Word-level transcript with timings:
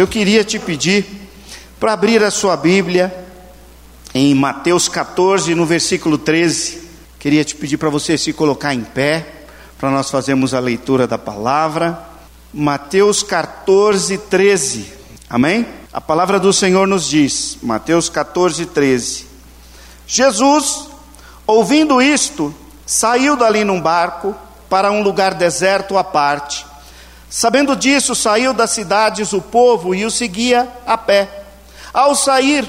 Eu 0.00 0.08
queria 0.08 0.42
te 0.42 0.58
pedir 0.58 1.04
para 1.78 1.92
abrir 1.92 2.24
a 2.24 2.30
sua 2.30 2.56
Bíblia 2.56 3.14
em 4.14 4.34
Mateus 4.34 4.88
14, 4.88 5.54
no 5.54 5.66
versículo 5.66 6.16
13. 6.16 6.88
Queria 7.18 7.44
te 7.44 7.54
pedir 7.54 7.76
para 7.76 7.90
você 7.90 8.16
se 8.16 8.32
colocar 8.32 8.72
em 8.72 8.80
pé, 8.80 9.44
para 9.78 9.90
nós 9.90 10.10
fazermos 10.10 10.54
a 10.54 10.58
leitura 10.58 11.06
da 11.06 11.18
palavra. 11.18 12.02
Mateus 12.50 13.22
14, 13.22 14.16
13. 14.16 14.90
Amém? 15.28 15.66
A 15.92 16.00
palavra 16.00 16.40
do 16.40 16.50
Senhor 16.50 16.88
nos 16.88 17.06
diz, 17.06 17.58
Mateus 17.62 18.08
14, 18.08 18.64
13. 18.64 19.26
Jesus, 20.06 20.88
ouvindo 21.46 22.00
isto, 22.00 22.54
saiu 22.86 23.36
dali 23.36 23.64
num 23.64 23.82
barco 23.82 24.34
para 24.66 24.90
um 24.90 25.02
lugar 25.02 25.34
deserto 25.34 25.98
à 25.98 26.02
parte. 26.02 26.69
Sabendo 27.30 27.76
disso, 27.76 28.12
saiu 28.16 28.52
das 28.52 28.70
cidades 28.70 29.32
o 29.32 29.40
povo 29.40 29.94
e 29.94 30.04
o 30.04 30.10
seguia 30.10 30.68
a 30.84 30.98
pé. 30.98 31.44
Ao 31.94 32.16
sair, 32.16 32.68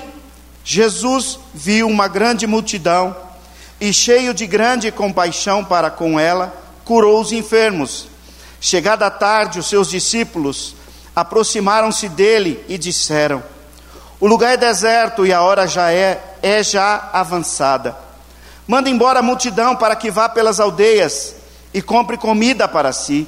Jesus 0.63 1.39
viu 1.51 1.87
uma 1.87 2.07
grande 2.07 2.45
multidão 2.45 3.15
e, 3.79 3.91
cheio 3.91 4.35
de 4.35 4.45
grande 4.45 4.91
compaixão 4.91 5.65
para 5.65 5.89
com 5.89 6.19
ela, 6.19 6.55
curou 6.85 7.19
os 7.19 7.31
enfermos. 7.31 8.07
Chegada 8.59 9.07
a 9.07 9.09
tarde, 9.09 9.57
os 9.57 9.65
seus 9.65 9.89
discípulos 9.89 10.75
aproximaram-se 11.15 12.07
dele 12.07 12.63
e 12.69 12.77
disseram: 12.77 13.43
O 14.19 14.27
lugar 14.27 14.53
é 14.53 14.57
deserto 14.57 15.25
e 15.25 15.33
a 15.33 15.41
hora 15.41 15.65
já 15.65 15.91
é, 15.91 16.35
é 16.43 16.61
já 16.61 17.09
avançada. 17.11 17.97
Manda 18.67 18.91
embora 18.91 19.21
a 19.21 19.23
multidão 19.23 19.75
para 19.75 19.95
que 19.95 20.11
vá 20.11 20.29
pelas 20.29 20.59
aldeias 20.59 21.35
e 21.73 21.81
compre 21.81 22.15
comida 22.15 22.67
para 22.67 22.93
si. 22.93 23.27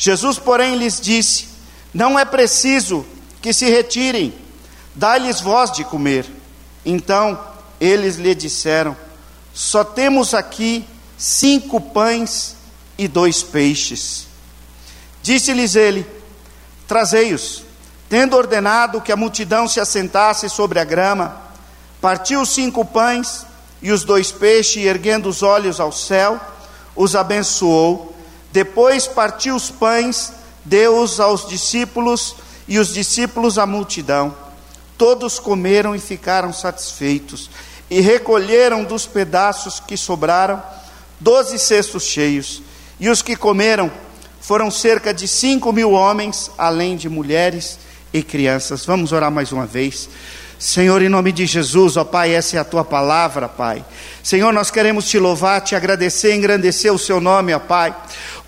Jesus, 0.00 0.38
porém, 0.38 0.76
lhes 0.76 0.98
disse: 0.98 1.46
Não 1.92 2.18
é 2.18 2.24
preciso 2.24 3.04
que 3.42 3.52
se 3.52 3.68
retirem, 3.68 4.34
dá-lhes 4.94 5.42
voz 5.42 5.70
de 5.70 5.84
comer. 5.84 6.24
Então 6.86 7.38
eles 7.78 8.16
lhe 8.16 8.34
disseram: 8.34 8.96
Só 9.52 9.84
temos 9.84 10.32
aqui 10.32 10.86
cinco 11.18 11.78
pães 11.78 12.56
e 12.96 13.06
dois 13.06 13.42
peixes. 13.42 14.26
Disse-lhes 15.22 15.76
ele: 15.76 16.06
Trazei-os. 16.88 17.62
Tendo 18.08 18.38
ordenado 18.38 19.02
que 19.02 19.12
a 19.12 19.16
multidão 19.16 19.68
se 19.68 19.80
assentasse 19.80 20.48
sobre 20.48 20.80
a 20.80 20.84
grama, 20.84 21.42
partiu 22.00 22.40
os 22.40 22.48
cinco 22.48 22.86
pães 22.86 23.44
e 23.82 23.92
os 23.92 24.02
dois 24.02 24.32
peixes, 24.32 24.76
e 24.76 24.86
erguendo 24.86 25.28
os 25.28 25.42
olhos 25.42 25.78
ao 25.78 25.92
céu, 25.92 26.40
os 26.96 27.14
abençoou. 27.14 28.09
Depois 28.52 29.06
partiu 29.06 29.54
os 29.54 29.70
pães, 29.70 30.32
deu-os 30.64 31.20
aos 31.20 31.48
discípulos, 31.48 32.36
e 32.66 32.78
os 32.78 32.94
discípulos 32.94 33.58
à 33.58 33.66
multidão. 33.66 34.34
Todos 34.96 35.38
comeram 35.38 35.94
e 35.94 35.98
ficaram 35.98 36.52
satisfeitos, 36.52 37.50
e 37.90 38.00
recolheram 38.00 38.84
dos 38.84 39.06
pedaços 39.06 39.80
que 39.80 39.96
sobraram 39.96 40.62
doze 41.18 41.58
cestos 41.58 42.04
cheios. 42.04 42.62
E 42.98 43.08
os 43.08 43.22
que 43.22 43.34
comeram 43.34 43.90
foram 44.40 44.70
cerca 44.70 45.12
de 45.12 45.26
cinco 45.26 45.72
mil 45.72 45.92
homens, 45.92 46.50
além 46.56 46.96
de 46.96 47.08
mulheres 47.08 47.78
e 48.12 48.22
crianças. 48.22 48.84
Vamos 48.84 49.12
orar 49.12 49.30
mais 49.30 49.52
uma 49.52 49.66
vez. 49.66 50.08
Senhor, 50.58 51.00
em 51.00 51.08
nome 51.08 51.32
de 51.32 51.46
Jesus, 51.46 51.96
ó 51.96 52.04
Pai, 52.04 52.34
essa 52.34 52.56
é 52.56 52.60
a 52.60 52.64
tua 52.64 52.84
palavra, 52.84 53.48
Pai. 53.48 53.84
Senhor, 54.22 54.52
nós 54.52 54.70
queremos 54.70 55.06
te 55.08 55.18
louvar, 55.18 55.60
te 55.60 55.74
agradecer, 55.74 56.34
engrandecer 56.34 56.92
o 56.92 56.98
seu 56.98 57.20
nome, 57.20 57.54
ó 57.54 57.58
Pai, 57.58 57.94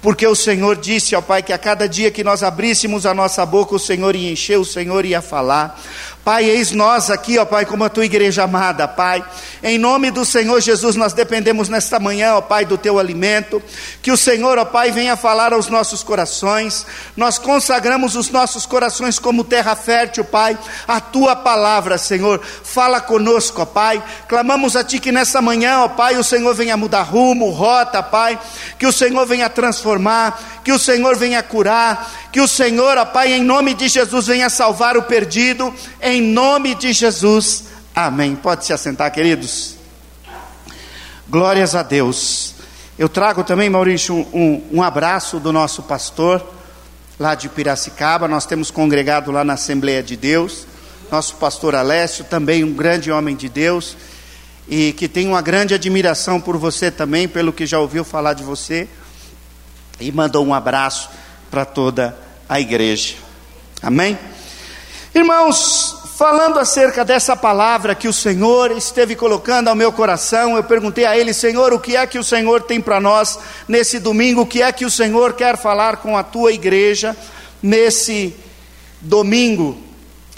porque 0.02 0.26
o 0.26 0.34
Senhor 0.34 0.76
disse, 0.76 1.14
ó 1.14 1.20
Pai, 1.20 1.42
que 1.42 1.52
a 1.52 1.58
cada 1.58 1.88
dia 1.88 2.10
que 2.10 2.24
nós 2.24 2.42
abríssemos 2.42 3.06
a 3.06 3.14
nossa 3.14 3.46
boca, 3.46 3.74
o 3.74 3.78
Senhor 3.78 4.14
ia 4.14 4.32
encher, 4.32 4.58
o 4.58 4.64
Senhor 4.64 5.04
ia 5.04 5.22
falar. 5.22 5.80
Pai, 6.24 6.44
eis 6.44 6.70
nós 6.70 7.10
aqui, 7.10 7.36
ó 7.36 7.44
Pai, 7.44 7.66
como 7.66 7.82
a 7.82 7.88
tua 7.88 8.04
igreja 8.04 8.44
amada, 8.44 8.86
Pai. 8.86 9.24
Em 9.60 9.76
nome 9.76 10.08
do 10.12 10.24
Senhor 10.24 10.60
Jesus, 10.60 10.94
nós 10.94 11.12
dependemos 11.12 11.68
nesta 11.68 11.98
manhã, 11.98 12.34
ó 12.34 12.40
Pai, 12.40 12.64
do 12.64 12.78
teu 12.78 12.96
alimento. 12.96 13.60
Que 14.00 14.12
o 14.12 14.16
Senhor, 14.16 14.56
ó 14.56 14.64
Pai, 14.64 14.92
venha 14.92 15.16
falar 15.16 15.52
aos 15.52 15.66
nossos 15.66 16.04
corações. 16.04 16.86
Nós 17.16 17.38
consagramos 17.38 18.14
os 18.14 18.30
nossos 18.30 18.64
corações 18.64 19.18
como 19.18 19.42
terra 19.42 19.74
fértil, 19.74 20.24
Pai. 20.24 20.56
A 20.86 21.00
tua 21.00 21.34
palavra, 21.34 21.98
Senhor, 21.98 22.40
fala 22.62 23.00
conosco, 23.00 23.62
ó 23.62 23.66
Pai. 23.66 24.00
Clamamos 24.28 24.76
a 24.76 24.84
ti 24.84 25.00
que 25.00 25.10
nessa 25.10 25.42
manhã, 25.42 25.71
ó 25.76 25.88
Pai, 25.88 26.16
o 26.16 26.24
Senhor 26.24 26.54
venha 26.54 26.76
mudar 26.76 27.02
rumo, 27.02 27.50
rota, 27.50 28.02
Pai. 28.02 28.38
Que 28.78 28.86
o 28.86 28.92
Senhor 28.92 29.26
venha 29.26 29.48
transformar, 29.50 30.60
que 30.64 30.72
o 30.72 30.78
Senhor 30.78 31.16
venha 31.16 31.42
curar, 31.42 32.30
que 32.32 32.40
o 32.40 32.48
Senhor, 32.48 32.98
ó 32.98 33.04
Pai, 33.04 33.32
em 33.32 33.42
nome 33.42 33.74
de 33.74 33.88
Jesus, 33.88 34.26
venha 34.26 34.48
salvar 34.48 34.96
o 34.96 35.02
perdido, 35.02 35.72
em 36.00 36.20
nome 36.20 36.74
de 36.74 36.92
Jesus. 36.92 37.64
Amém. 37.94 38.34
Pode 38.34 38.64
se 38.64 38.72
assentar, 38.72 39.10
queridos. 39.12 39.76
Glórias 41.28 41.74
a 41.74 41.82
Deus. 41.82 42.54
Eu 42.98 43.08
trago 43.08 43.42
também, 43.42 43.70
Maurício, 43.70 44.14
um, 44.32 44.62
um 44.70 44.82
abraço 44.82 45.40
do 45.40 45.50
nosso 45.52 45.82
pastor, 45.82 46.46
lá 47.18 47.34
de 47.34 47.48
Piracicaba. 47.48 48.28
Nós 48.28 48.46
temos 48.46 48.70
congregado 48.70 49.30
lá 49.30 49.42
na 49.42 49.54
Assembleia 49.54 50.02
de 50.02 50.16
Deus. 50.16 50.66
Nosso 51.10 51.36
pastor 51.36 51.74
Alessio, 51.74 52.24
também 52.24 52.64
um 52.64 52.72
grande 52.72 53.10
homem 53.10 53.36
de 53.36 53.48
Deus, 53.48 53.96
e 54.68 54.92
que 54.92 55.08
tem 55.08 55.28
uma 55.28 55.42
grande 55.42 55.74
admiração 55.74 56.40
por 56.40 56.56
você 56.56 56.90
também, 56.90 57.28
pelo 57.28 57.52
que 57.52 57.66
já 57.66 57.78
ouviu 57.78 58.04
falar 58.04 58.34
de 58.34 58.42
você, 58.42 58.88
e 60.00 60.10
mandou 60.12 60.44
um 60.44 60.54
abraço 60.54 61.10
para 61.50 61.64
toda 61.64 62.16
a 62.48 62.60
igreja. 62.60 63.14
Amém? 63.82 64.18
Irmãos, 65.14 66.02
falando 66.16 66.58
acerca 66.58 67.04
dessa 67.04 67.36
palavra 67.36 67.94
que 67.94 68.08
o 68.08 68.12
Senhor 68.12 68.70
esteve 68.70 69.16
colocando 69.16 69.68
ao 69.68 69.74
meu 69.74 69.92
coração, 69.92 70.56
eu 70.56 70.64
perguntei 70.64 71.04
a 71.04 71.16
Ele, 71.18 71.34
Senhor, 71.34 71.72
o 71.72 71.80
que 71.80 71.96
é 71.96 72.06
que 72.06 72.18
o 72.18 72.24
Senhor 72.24 72.62
tem 72.62 72.80
para 72.80 73.00
nós 73.00 73.38
nesse 73.66 73.98
domingo? 73.98 74.42
O 74.42 74.46
que 74.46 74.62
é 74.62 74.70
que 74.72 74.84
o 74.84 74.90
Senhor 74.90 75.34
quer 75.34 75.56
falar 75.58 75.96
com 75.96 76.16
a 76.16 76.22
tua 76.22 76.52
igreja 76.52 77.16
nesse 77.62 78.34
domingo? 79.00 79.76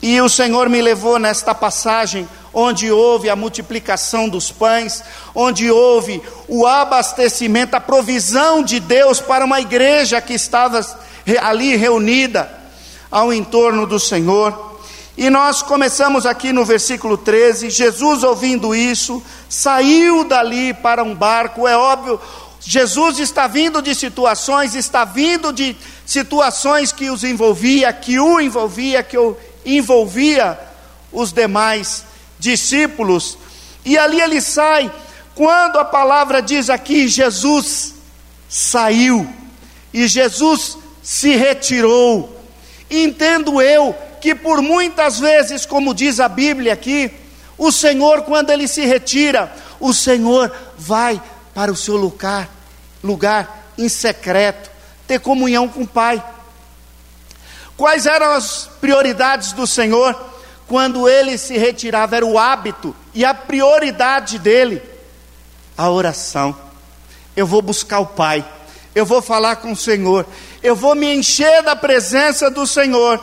E 0.03 0.21
o 0.21 0.29
Senhor 0.29 0.69
me 0.69 0.83
levou 0.83 1.19
nesta 1.19 1.55
passagem 1.55 2.29
onde 2.55 2.91
houve 2.91 3.29
a 3.29 3.37
multiplicação 3.37 4.29
dos 4.29 4.51
pães, 4.51 5.03
onde 5.35 5.71
houve 5.71 6.23
o 6.47 6.67
abastecimento, 6.67 7.75
a 7.75 7.81
provisão 7.81 8.63
de 8.63 8.79
Deus 8.79 9.21
para 9.21 9.45
uma 9.45 9.61
igreja 9.61 10.21
que 10.21 10.33
estava 10.33 10.81
ali 11.43 11.77
reunida 11.77 12.51
ao 13.11 13.33
entorno 13.33 13.87
do 13.87 13.99
Senhor. 13.99 14.73
E 15.17 15.31
nós 15.31 15.63
começamos 15.63 16.27
aqui 16.27 16.53
no 16.53 16.65
versículo 16.65 17.17
13: 17.17 17.71
Jesus, 17.71 18.23
ouvindo 18.23 18.75
isso, 18.75 19.23
saiu 19.49 20.25
dali 20.25 20.73
para 20.75 21.03
um 21.03 21.15
barco. 21.15 21.69
É 21.69 21.77
óbvio, 21.77 22.21
Jesus 22.61 23.19
está 23.19 23.47
vindo 23.47 23.83
de 23.83 23.95
situações, 23.95 24.75
está 24.75 25.05
vindo 25.05 25.53
de 25.53 25.77
situações 26.07 26.93
que 26.93 27.11
os 27.11 27.23
envolvia, 27.23 27.93
que 27.93 28.19
o 28.19 28.41
envolvia, 28.41 29.03
que 29.03 29.19
o 29.19 29.37
envolvia 29.65 30.59
os 31.13 31.33
demais 31.33 32.05
discípulos, 32.39 33.39
e 33.85 33.99
ali 33.99 34.21
ele 34.21 34.41
sai. 34.41 34.91
Quando 35.35 35.79
a 35.79 35.85
palavra 35.85 36.41
diz 36.41 36.71
aqui, 36.71 37.09
Jesus 37.09 37.95
saiu, 38.49 39.29
e 39.93 40.07
Jesus 40.07 40.79
se 41.03 41.35
retirou. 41.37 42.41
Entendo 42.91 43.61
eu 43.61 43.95
que 44.21 44.35
por 44.35 44.63
muitas 44.63 45.19
vezes, 45.19 45.67
como 45.67 45.93
diz 45.93 46.21
a 46.21 46.29
Bíblia 46.29 46.73
aqui, 46.73 47.11
o 47.59 47.71
Senhor, 47.71 48.23
quando 48.23 48.51
ele 48.51 48.67
se 48.67 48.85
retira, 48.85 49.53
o 49.79 49.93
Senhor 49.93 50.51
vai 50.79 51.21
para 51.55 51.71
o 51.71 51.77
seu 51.77 51.97
lugar, 51.97 52.49
lugar 53.03 53.69
em 53.77 53.89
secreto, 53.89 54.71
ter 55.07 55.21
comunhão 55.21 55.69
com 55.69 55.83
o 55.83 55.87
Pai. 55.87 56.23
Quais 57.77 58.07
eram 58.07 58.33
as 58.33 58.69
prioridades 58.81 59.53
do 59.53 59.67
Senhor? 59.67 60.34
Quando 60.67 61.09
ele 61.09 61.37
se 61.37 61.57
retirava, 61.59 62.17
era 62.17 62.27
o 62.27 62.39
hábito 62.39 62.95
e 63.13 63.25
a 63.25 63.35
prioridade 63.35 64.39
dele, 64.39 64.83
a 65.77 65.91
oração. 65.91 66.57
Eu 67.37 67.47
vou 67.47 67.61
buscar 67.61 68.01
o 68.01 68.07
Pai, 68.07 68.45
eu 68.95 69.05
vou 69.05 69.21
falar 69.21 69.57
com 69.57 69.73
o 69.73 69.77
Senhor, 69.77 70.27
eu 70.63 70.75
vou 70.75 70.95
me 70.95 71.15
encher 71.15 71.63
da 71.63 71.77
presença 71.77 72.51
do 72.51 72.67
Senhor. 72.67 73.23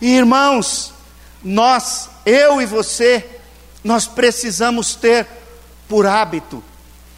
E 0.00 0.16
irmãos, 0.16 0.92
nós, 1.42 2.08
eu 2.24 2.60
e 2.60 2.66
você, 2.66 3.24
nós 3.84 4.06
precisamos 4.06 4.94
ter 4.94 5.26
por 5.88 6.06
hábito 6.06 6.62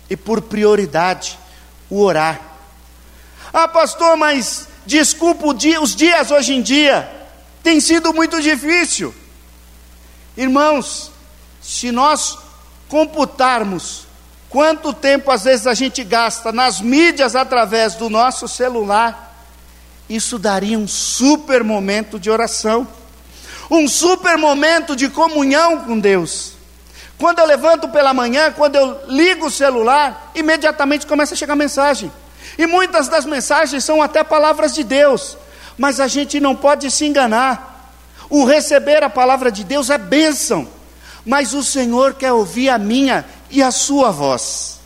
e 0.09 0.17
por 0.17 0.43
prioridade 0.43 1.39
o 1.89 2.03
orar. 2.03 2.41
Ah, 3.53 3.67
pastor, 3.67 4.17
mas 4.17 4.69
desculpa 4.85 5.47
os 5.47 5.95
dias 5.97 6.31
hoje 6.31 6.55
em 6.55 6.63
dia, 6.63 7.11
tem 7.63 7.81
sido 7.81 8.13
muito 8.13 8.41
difícil. 8.41 9.15
Irmãos, 10.37 11.11
se 11.61 11.91
nós 11.91 12.38
computarmos 12.88 14.06
quanto 14.49 14.93
tempo 14.93 15.31
às 15.31 15.44
vezes 15.44 15.67
a 15.67 15.75
gente 15.75 16.03
gasta 16.03 16.50
nas 16.50 16.81
mídias 16.81 17.37
através 17.37 17.94
do 17.94 18.11
nosso 18.11 18.49
celular, 18.49 19.47
isso 20.09 20.38
daria 20.38 20.79
um 20.79 20.88
super 20.88 21.62
momento 21.62 22.19
de 22.19 22.31
oração. 22.31 22.87
um 23.71 23.87
super 23.87 24.37
momento 24.37 24.97
de 24.97 25.09
comunhão 25.09 25.85
com 25.85 25.99
Deus. 25.99 26.55
Quando 27.17 27.38
eu 27.38 27.47
levanto 27.47 27.88
pela 27.88 28.12
manhã, 28.12 28.50
quando 28.50 28.75
eu 28.75 28.99
ligo 29.06 29.47
o 29.47 29.50
celular, 29.50 30.33
imediatamente 30.35 31.06
começa 31.06 31.35
a 31.35 31.37
chegar 31.37 31.55
mensagem. 31.55 32.11
E 32.59 32.67
muitas 32.67 33.06
das 33.09 33.25
mensagens 33.25 33.85
são 33.85 34.03
até 34.03 34.25
palavras 34.25 34.75
de 34.75 34.83
Deus, 34.83 35.37
mas 35.79 36.00
a 36.00 36.09
gente 36.09 36.41
não 36.41 36.56
pode 36.56 36.91
se 36.91 37.06
enganar. 37.06 37.70
O 38.31 38.44
receber 38.44 39.03
a 39.03 39.11
palavra 39.11 39.50
de 39.50 39.65
Deus 39.65 39.91
é 39.91 39.99
bênção, 39.99 40.69
mas 41.27 41.53
o 41.53 41.62
Senhor 41.62 42.15
quer 42.15 42.32
ouvir 42.32 42.71
a 42.71 42.79
minha 42.79 43.25
e 43.50 43.62
a 43.62 43.71
sua 43.71 44.11
voz. 44.11 44.79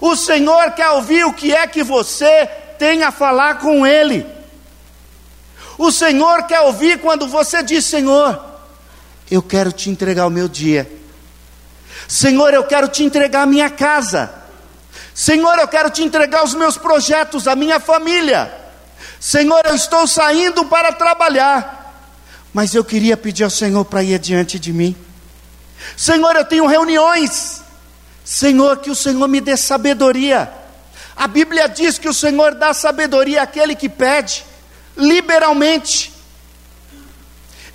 O 0.00 0.16
Senhor 0.16 0.72
quer 0.72 0.90
ouvir 0.90 1.24
o 1.26 1.32
que 1.32 1.54
é 1.54 1.66
que 1.66 1.84
você 1.84 2.46
tem 2.78 3.02
a 3.02 3.12
falar 3.12 3.58
com 3.58 3.86
Ele. 3.86 4.26
O 5.76 5.92
Senhor 5.92 6.44
quer 6.44 6.60
ouvir 6.62 6.98
quando 7.00 7.28
você 7.28 7.62
diz: 7.62 7.84
Senhor, 7.84 8.42
eu 9.30 9.42
quero 9.42 9.70
te 9.70 9.90
entregar 9.90 10.26
o 10.26 10.30
meu 10.30 10.48
dia. 10.48 10.90
Senhor, 12.08 12.54
eu 12.54 12.64
quero 12.64 12.88
te 12.88 13.04
entregar 13.04 13.42
a 13.42 13.46
minha 13.46 13.68
casa. 13.68 14.32
Senhor, 15.14 15.58
eu 15.58 15.68
quero 15.68 15.90
te 15.90 16.02
entregar 16.02 16.44
os 16.44 16.54
meus 16.54 16.78
projetos, 16.78 17.46
a 17.46 17.54
minha 17.54 17.78
família. 17.78 18.52
Senhor, 19.20 19.60
eu 19.66 19.74
estou 19.74 20.06
saindo 20.06 20.64
para 20.66 20.92
trabalhar, 20.92 21.77
mas 22.58 22.74
eu 22.74 22.82
queria 22.82 23.16
pedir 23.16 23.44
ao 23.44 23.50
Senhor 23.50 23.84
para 23.84 24.02
ir 24.02 24.16
adiante 24.16 24.58
de 24.58 24.72
mim. 24.72 24.96
Senhor, 25.96 26.34
eu 26.34 26.44
tenho 26.44 26.66
reuniões. 26.66 27.62
Senhor, 28.24 28.78
que 28.78 28.90
o 28.90 28.96
Senhor 28.96 29.28
me 29.28 29.40
dê 29.40 29.56
sabedoria. 29.56 30.52
A 31.14 31.28
Bíblia 31.28 31.68
diz 31.68 31.98
que 31.98 32.08
o 32.08 32.12
Senhor 32.12 32.56
dá 32.56 32.74
sabedoria 32.74 33.42
àquele 33.42 33.76
que 33.76 33.88
pede 33.88 34.44
liberalmente. 34.96 36.12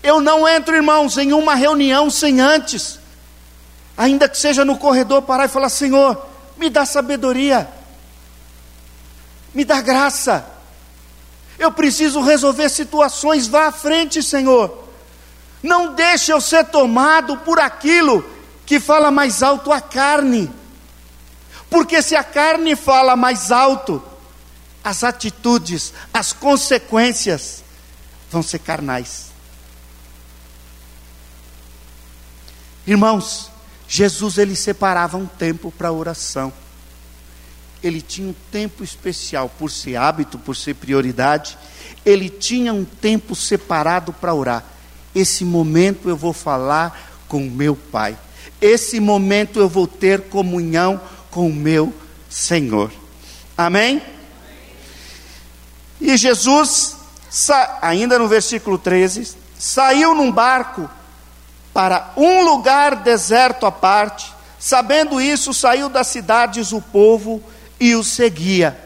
Eu 0.04 0.20
não 0.20 0.46
entro, 0.46 0.76
irmãos, 0.76 1.18
em 1.18 1.32
uma 1.32 1.56
reunião 1.56 2.10
sem 2.10 2.42
antes, 2.42 3.00
ainda 3.96 4.28
que 4.28 4.38
seja 4.38 4.66
no 4.66 4.78
corredor, 4.78 5.22
parar 5.22 5.46
e 5.46 5.48
falar: 5.48 5.70
Senhor, 5.70 6.28
me 6.58 6.70
dá 6.70 6.86
sabedoria, 6.86 7.70
me 9.54 9.64
dá 9.64 9.80
graça. 9.80 10.46
Eu 11.58 11.72
preciso 11.72 12.22
resolver 12.22 12.70
situações, 12.70 13.48
vá 13.48 13.68
à 13.68 13.72
frente, 13.72 14.22
Senhor. 14.22 14.84
Não 15.62 15.94
deixe 15.94 16.32
eu 16.32 16.42
ser 16.42 16.66
tomado 16.66 17.38
por 17.38 17.60
aquilo 17.60 18.24
que 18.66 18.80
fala 18.80 19.12
mais 19.12 19.42
alto 19.42 19.72
a 19.72 19.80
carne. 19.80 20.52
Porque 21.70 22.02
se 22.02 22.16
a 22.16 22.24
carne 22.24 22.76
fala 22.76 23.16
mais 23.16 23.52
alto, 23.52 24.04
as 24.84 25.04
atitudes, 25.04 25.94
as 26.14 26.34
consequências 26.34 27.64
vão 28.30 28.44
ser 28.44 28.60
carnais. 28.60 29.32
Irmãos, 32.86 33.50
Jesus 33.88 34.38
ele 34.38 34.56
separava 34.56 35.18
um 35.18 35.26
tempo 35.26 35.72
para 35.72 35.92
oração. 35.92 36.52
Ele 37.84 38.02
tinha 38.02 38.30
um 38.30 38.36
tempo 38.52 38.84
especial, 38.84 39.50
por 39.50 39.70
ser 39.70 39.98
hábito, 39.98 40.40
por 40.40 40.56
ser 40.56 40.76
prioridade, 40.76 41.58
ele 42.06 42.30
tinha 42.30 42.74
um 42.74 42.86
tempo 42.86 43.36
separado 43.36 44.14
para 44.14 44.34
orar. 44.34 44.64
Esse 45.14 45.44
momento 45.46 46.10
eu 46.10 46.16
vou 46.16 46.34
falar 46.34 47.12
com 47.28 47.42
meu 47.42 47.76
Pai. 47.76 48.18
Esse 48.62 49.00
momento 49.00 49.60
eu 49.60 49.68
vou 49.68 49.86
ter 49.86 50.22
comunhão 50.24 51.00
com 51.30 51.48
o 51.48 51.54
meu 51.54 51.94
Senhor. 52.30 52.92
Amém? 53.58 54.02
E 56.00 56.18
Jesus, 56.18 56.96
ainda 57.82 58.18
no 58.18 58.28
versículo 58.28 58.78
13, 58.78 59.36
saiu 59.58 60.16
num 60.16 60.32
barco 60.32 60.90
para 61.74 62.14
um 62.16 62.44
lugar 62.44 62.98
deserto 62.98 63.66
à 63.66 63.72
parte. 63.72 64.34
Sabendo 64.60 65.20
isso, 65.20 65.54
saiu 65.54 65.90
das 65.90 66.08
cidades 66.08 66.72
o 66.72 66.82
povo 66.82 67.44
e 67.84 67.96
o 67.96 68.04
seguia. 68.04 68.80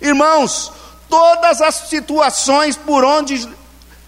Irmãos, 0.00 0.70
todas 1.08 1.60
as 1.60 1.74
situações 1.74 2.76
por 2.76 3.02
onde 3.02 3.48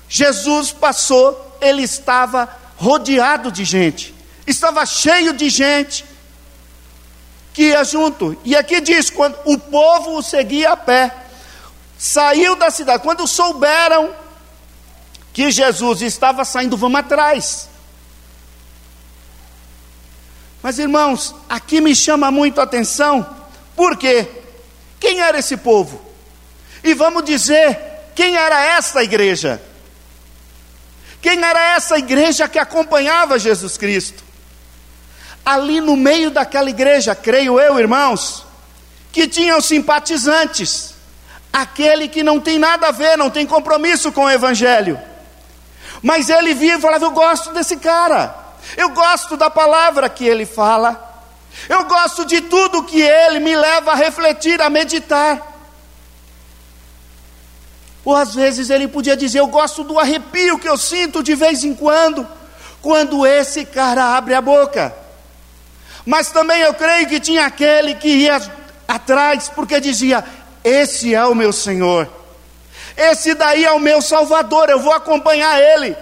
Jesus 0.09 0.71
passou, 0.71 1.59
ele 1.61 1.82
estava 1.82 2.49
rodeado 2.77 3.50
de 3.50 3.65
gente, 3.65 4.15
estava 4.47 4.87
cheio 4.87 5.32
de 5.32 5.50
gente 5.50 6.05
que 7.53 7.71
ia 7.71 7.82
junto. 7.82 8.38
E 8.44 8.55
aqui 8.55 8.81
diz: 8.81 9.11
quando 9.11 9.37
o 9.44 9.59
povo 9.59 10.17
o 10.17 10.23
seguia 10.23 10.71
a 10.71 10.76
pé 10.76 11.12
saiu 11.99 12.55
da 12.55 12.71
cidade. 12.71 13.03
Quando 13.03 13.26
souberam 13.26 14.15
que 15.33 15.50
Jesus 15.50 16.03
estava 16.03 16.44
saindo, 16.44 16.76
vamos 16.76 17.00
atrás. 17.00 17.69
Mas 20.62 20.79
irmãos, 20.79 21.35
aqui 21.49 21.81
me 21.81 21.97
chama 21.97 22.31
muito 22.31 22.61
a 22.61 22.65
atenção, 22.65 23.39
por 23.81 23.97
quê? 23.97 24.29
Quem 25.00 25.23
era 25.23 25.38
esse 25.38 25.56
povo? 25.56 25.99
E 26.85 26.93
vamos 26.93 27.25
dizer, 27.25 27.81
quem 28.15 28.37
era 28.37 28.62
essa 28.62 29.03
igreja? 29.03 29.59
Quem 31.23 31.43
era 31.43 31.77
essa 31.77 31.97
igreja 31.97 32.47
que 32.47 32.59
acompanhava 32.59 33.38
Jesus 33.38 33.79
Cristo? 33.79 34.23
Ali 35.47 35.81
no 35.81 35.97
meio 35.97 36.31
daquela 36.31 36.69
igreja, 36.69 37.15
creio 37.15 37.59
eu, 37.59 37.81
irmãos, 37.81 38.44
que 39.11 39.27
tinham 39.27 39.62
simpatizantes 39.62 40.93
aquele 41.50 42.06
que 42.06 42.23
não 42.23 42.38
tem 42.38 42.59
nada 42.59 42.88
a 42.88 42.93
ver, 42.93 43.17
não 43.17 43.31
tem 43.31 43.47
compromisso 43.47 44.12
com 44.12 44.25
o 44.25 44.31
Evangelho. 44.31 45.00
Mas 46.03 46.29
ele 46.29 46.53
via 46.53 46.76
e 46.76 46.81
falava: 46.83 47.06
Eu 47.06 47.12
gosto 47.12 47.50
desse 47.55 47.79
cara, 47.79 48.37
eu 48.76 48.91
gosto 48.91 49.38
da 49.38 49.49
palavra 49.49 50.06
que 50.11 50.26
ele 50.26 50.44
fala, 50.44 51.10
eu 51.69 51.85
gosto 51.85 52.25
de 52.25 52.41
tudo 52.41 52.85
que 52.85 53.00
ele 53.00 53.41
me 53.41 53.56
leva 53.56 53.93
a 53.93 53.97
refletir, 53.97 54.61
a 54.61 54.70
meditar. 54.70 55.47
Ou 58.05 58.17
às 58.17 58.35
vezes 58.35 58.70
ele 58.70 58.88
podia 58.88 59.17
dizer: 59.17 59.41
Eu 59.41 59.47
gosto 59.47 59.85
do 59.85 59.99
arrepio 59.99 60.58
que 60.58 60.69
eu 60.69 60.76
sinto 60.76 61.23
de 61.23 61.35
vez 61.35 61.64
em 61.64 61.75
quando, 61.75 62.26
quando 62.81 63.26
esse 63.26 63.64
cara 63.64 64.17
abre 64.17 64.35
a 64.35 64.41
boca. 64.41 64.94
Mas 66.06 66.31
também 66.31 66.61
eu 66.61 66.75
creio 66.75 67.08
que 67.08 67.20
tinha 67.20 67.47
aquele 67.47 67.94
que 67.94 68.08
ia 68.08 68.41
atrás, 68.88 69.50
porque 69.55 69.79
dizia: 69.81 70.25
esse 70.64 71.14
é 71.14 71.25
o 71.25 71.35
meu 71.35 71.52
Senhor. 71.52 72.09
Esse 72.97 73.35
daí 73.35 73.64
é 73.64 73.73
o 73.73 73.78
meu 73.78 74.02
Salvador, 74.02 74.69
eu 74.69 74.80
vou 74.80 74.92
acompanhar 74.92 75.61
ele. 75.61 75.97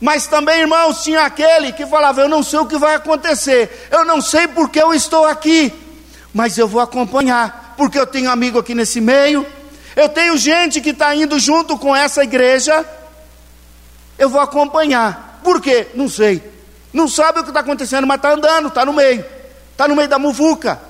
Mas 0.00 0.26
também, 0.26 0.60
irmãos, 0.60 1.02
tinha 1.02 1.22
aquele 1.22 1.72
que 1.72 1.86
falava: 1.86 2.20
Eu 2.20 2.28
não 2.28 2.42
sei 2.42 2.58
o 2.60 2.66
que 2.66 2.78
vai 2.78 2.94
acontecer, 2.94 3.88
eu 3.90 4.04
não 4.04 4.20
sei 4.20 4.46
porque 4.46 4.80
eu 4.80 4.94
estou 4.94 5.26
aqui, 5.26 5.72
mas 6.32 6.56
eu 6.56 6.68
vou 6.68 6.80
acompanhar, 6.80 7.74
porque 7.76 7.98
eu 7.98 8.06
tenho 8.06 8.30
amigo 8.30 8.58
aqui 8.58 8.74
nesse 8.74 9.00
meio, 9.00 9.44
eu 9.96 10.08
tenho 10.08 10.36
gente 10.36 10.80
que 10.80 10.90
está 10.90 11.14
indo 11.14 11.38
junto 11.38 11.76
com 11.76 11.94
essa 11.94 12.22
igreja, 12.22 12.86
eu 14.16 14.28
vou 14.28 14.40
acompanhar. 14.40 15.40
Por 15.42 15.60
quê? 15.60 15.88
Não 15.94 16.08
sei. 16.08 16.42
Não 16.92 17.08
sabe 17.08 17.40
o 17.40 17.42
que 17.42 17.50
está 17.50 17.60
acontecendo, 17.60 18.06
mas 18.06 18.16
está 18.16 18.32
andando, 18.32 18.68
está 18.68 18.84
no 18.84 18.92
meio, 18.92 19.24
está 19.72 19.88
no 19.88 19.96
meio 19.96 20.08
da 20.08 20.18
muvuca. 20.18 20.80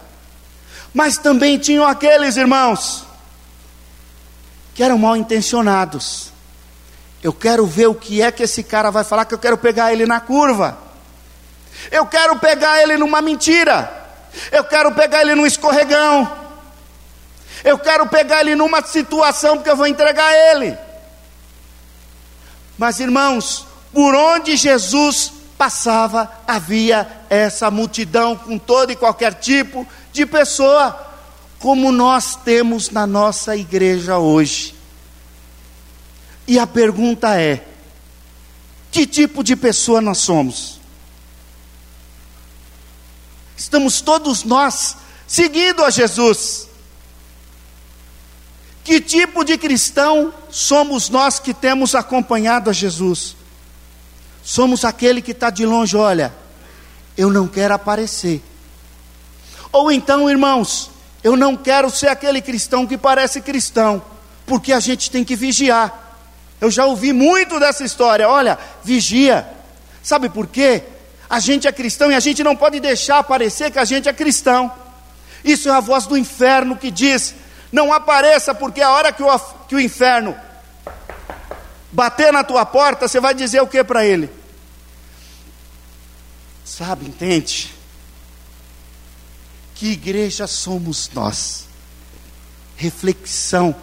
Mas 0.92 1.18
também 1.18 1.58
tinham 1.58 1.86
aqueles 1.86 2.36
irmãos 2.36 3.04
que 4.74 4.82
eram 4.82 4.98
mal 4.98 5.16
intencionados. 5.16 6.32
Eu 7.22 7.32
quero 7.32 7.66
ver 7.66 7.88
o 7.88 7.94
que 7.94 8.22
é 8.22 8.30
que 8.30 8.42
esse 8.42 8.62
cara 8.62 8.90
vai 8.90 9.04
falar, 9.04 9.24
que 9.24 9.34
eu 9.34 9.38
quero 9.38 9.58
pegar 9.58 9.92
ele 9.92 10.06
na 10.06 10.20
curva. 10.20 10.78
Eu 11.90 12.06
quero 12.06 12.38
pegar 12.38 12.82
ele 12.82 12.96
numa 12.96 13.20
mentira. 13.20 13.92
Eu 14.52 14.64
quero 14.64 14.94
pegar 14.94 15.22
ele 15.22 15.34
num 15.34 15.46
escorregão. 15.46 16.30
Eu 17.64 17.78
quero 17.78 18.06
pegar 18.06 18.40
ele 18.40 18.54
numa 18.54 18.82
situação 18.82 19.56
porque 19.56 19.70
eu 19.70 19.76
vou 19.76 19.86
entregar 19.86 20.32
ele. 20.32 20.76
Mas 22.76 23.00
irmãos, 23.00 23.66
por 23.92 24.14
onde 24.14 24.56
Jesus 24.56 25.32
passava, 25.56 26.30
havia 26.46 27.24
essa 27.28 27.68
multidão 27.68 28.36
com 28.36 28.56
todo 28.56 28.92
e 28.92 28.96
qualquer 28.96 29.34
tipo 29.34 29.84
de 30.12 30.24
pessoa, 30.24 30.96
como 31.58 31.90
nós 31.90 32.36
temos 32.36 32.90
na 32.90 33.04
nossa 33.04 33.56
igreja 33.56 34.18
hoje. 34.18 34.77
E 36.48 36.58
a 36.58 36.66
pergunta 36.66 37.38
é: 37.38 37.62
que 38.90 39.06
tipo 39.06 39.44
de 39.44 39.54
pessoa 39.54 40.00
nós 40.00 40.16
somos? 40.16 40.80
Estamos 43.54 44.00
todos 44.00 44.44
nós 44.44 44.96
seguindo 45.26 45.84
a 45.84 45.90
Jesus. 45.90 46.66
Que 48.82 48.98
tipo 48.98 49.44
de 49.44 49.58
cristão 49.58 50.32
somos 50.48 51.10
nós 51.10 51.38
que 51.38 51.52
temos 51.52 51.94
acompanhado 51.94 52.70
a 52.70 52.72
Jesus? 52.72 53.36
Somos 54.42 54.82
aquele 54.86 55.20
que 55.20 55.32
está 55.32 55.50
de 55.50 55.66
longe, 55.66 55.94
olha, 55.94 56.34
eu 57.14 57.30
não 57.30 57.46
quero 57.46 57.74
aparecer, 57.74 58.42
ou 59.70 59.92
então, 59.92 60.30
irmãos, 60.30 60.90
eu 61.22 61.36
não 61.36 61.54
quero 61.54 61.90
ser 61.90 62.08
aquele 62.08 62.40
cristão 62.40 62.86
que 62.86 62.96
parece 62.96 63.42
cristão, 63.42 64.02
porque 64.46 64.72
a 64.72 64.80
gente 64.80 65.10
tem 65.10 65.22
que 65.22 65.36
vigiar. 65.36 66.07
Eu 66.60 66.70
já 66.70 66.84
ouvi 66.84 67.12
muito 67.12 67.58
dessa 67.60 67.84
história. 67.84 68.28
Olha, 68.28 68.58
vigia. 68.82 69.46
Sabe 70.02 70.28
por 70.28 70.46
quê? 70.46 70.82
A 71.28 71.40
gente 71.40 71.68
é 71.68 71.72
cristão 71.72 72.10
e 72.10 72.14
a 72.14 72.20
gente 72.20 72.42
não 72.42 72.56
pode 72.56 72.80
deixar 72.80 73.22
parecer 73.22 73.70
que 73.70 73.78
a 73.78 73.84
gente 73.84 74.08
é 74.08 74.12
cristão. 74.12 74.72
Isso 75.44 75.68
é 75.68 75.72
a 75.72 75.80
voz 75.80 76.06
do 76.06 76.16
inferno 76.16 76.76
que 76.76 76.90
diz: 76.90 77.34
não 77.70 77.92
apareça, 77.92 78.54
porque 78.54 78.80
a 78.80 78.90
hora 78.90 79.12
que 79.12 79.22
o, 79.22 79.38
que 79.68 79.74
o 79.74 79.80
inferno 79.80 80.36
bater 81.92 82.32
na 82.32 82.42
tua 82.42 82.64
porta, 82.66 83.06
você 83.06 83.20
vai 83.20 83.34
dizer 83.34 83.60
o 83.60 83.66
que 83.66 83.82
para 83.84 84.04
ele? 84.04 84.30
Sabe, 86.64 87.06
entende? 87.06 87.74
Que 89.74 89.92
igreja 89.92 90.46
somos 90.46 91.10
nós? 91.14 91.66
Reflexão 92.76 93.74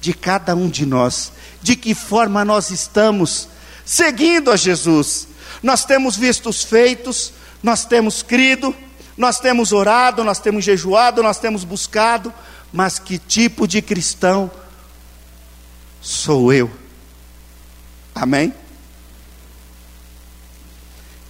de 0.00 0.14
cada 0.14 0.54
um 0.54 0.68
de 0.68 0.86
nós, 0.86 1.32
de 1.66 1.74
que 1.74 1.96
forma 1.96 2.44
nós 2.44 2.70
estamos 2.70 3.48
seguindo 3.84 4.52
a 4.52 4.56
Jesus. 4.56 5.26
Nós 5.60 5.84
temos 5.84 6.16
visto 6.16 6.48
os 6.48 6.62
feitos, 6.62 7.32
nós 7.60 7.84
temos 7.84 8.22
crido, 8.22 8.72
nós 9.16 9.40
temos 9.40 9.72
orado, 9.72 10.22
nós 10.22 10.38
temos 10.38 10.64
jejuado, 10.64 11.24
nós 11.24 11.40
temos 11.40 11.64
buscado, 11.64 12.32
mas 12.72 13.00
que 13.00 13.18
tipo 13.18 13.66
de 13.66 13.82
cristão 13.82 14.48
sou 16.00 16.52
eu? 16.52 16.70
Amém? 18.14 18.54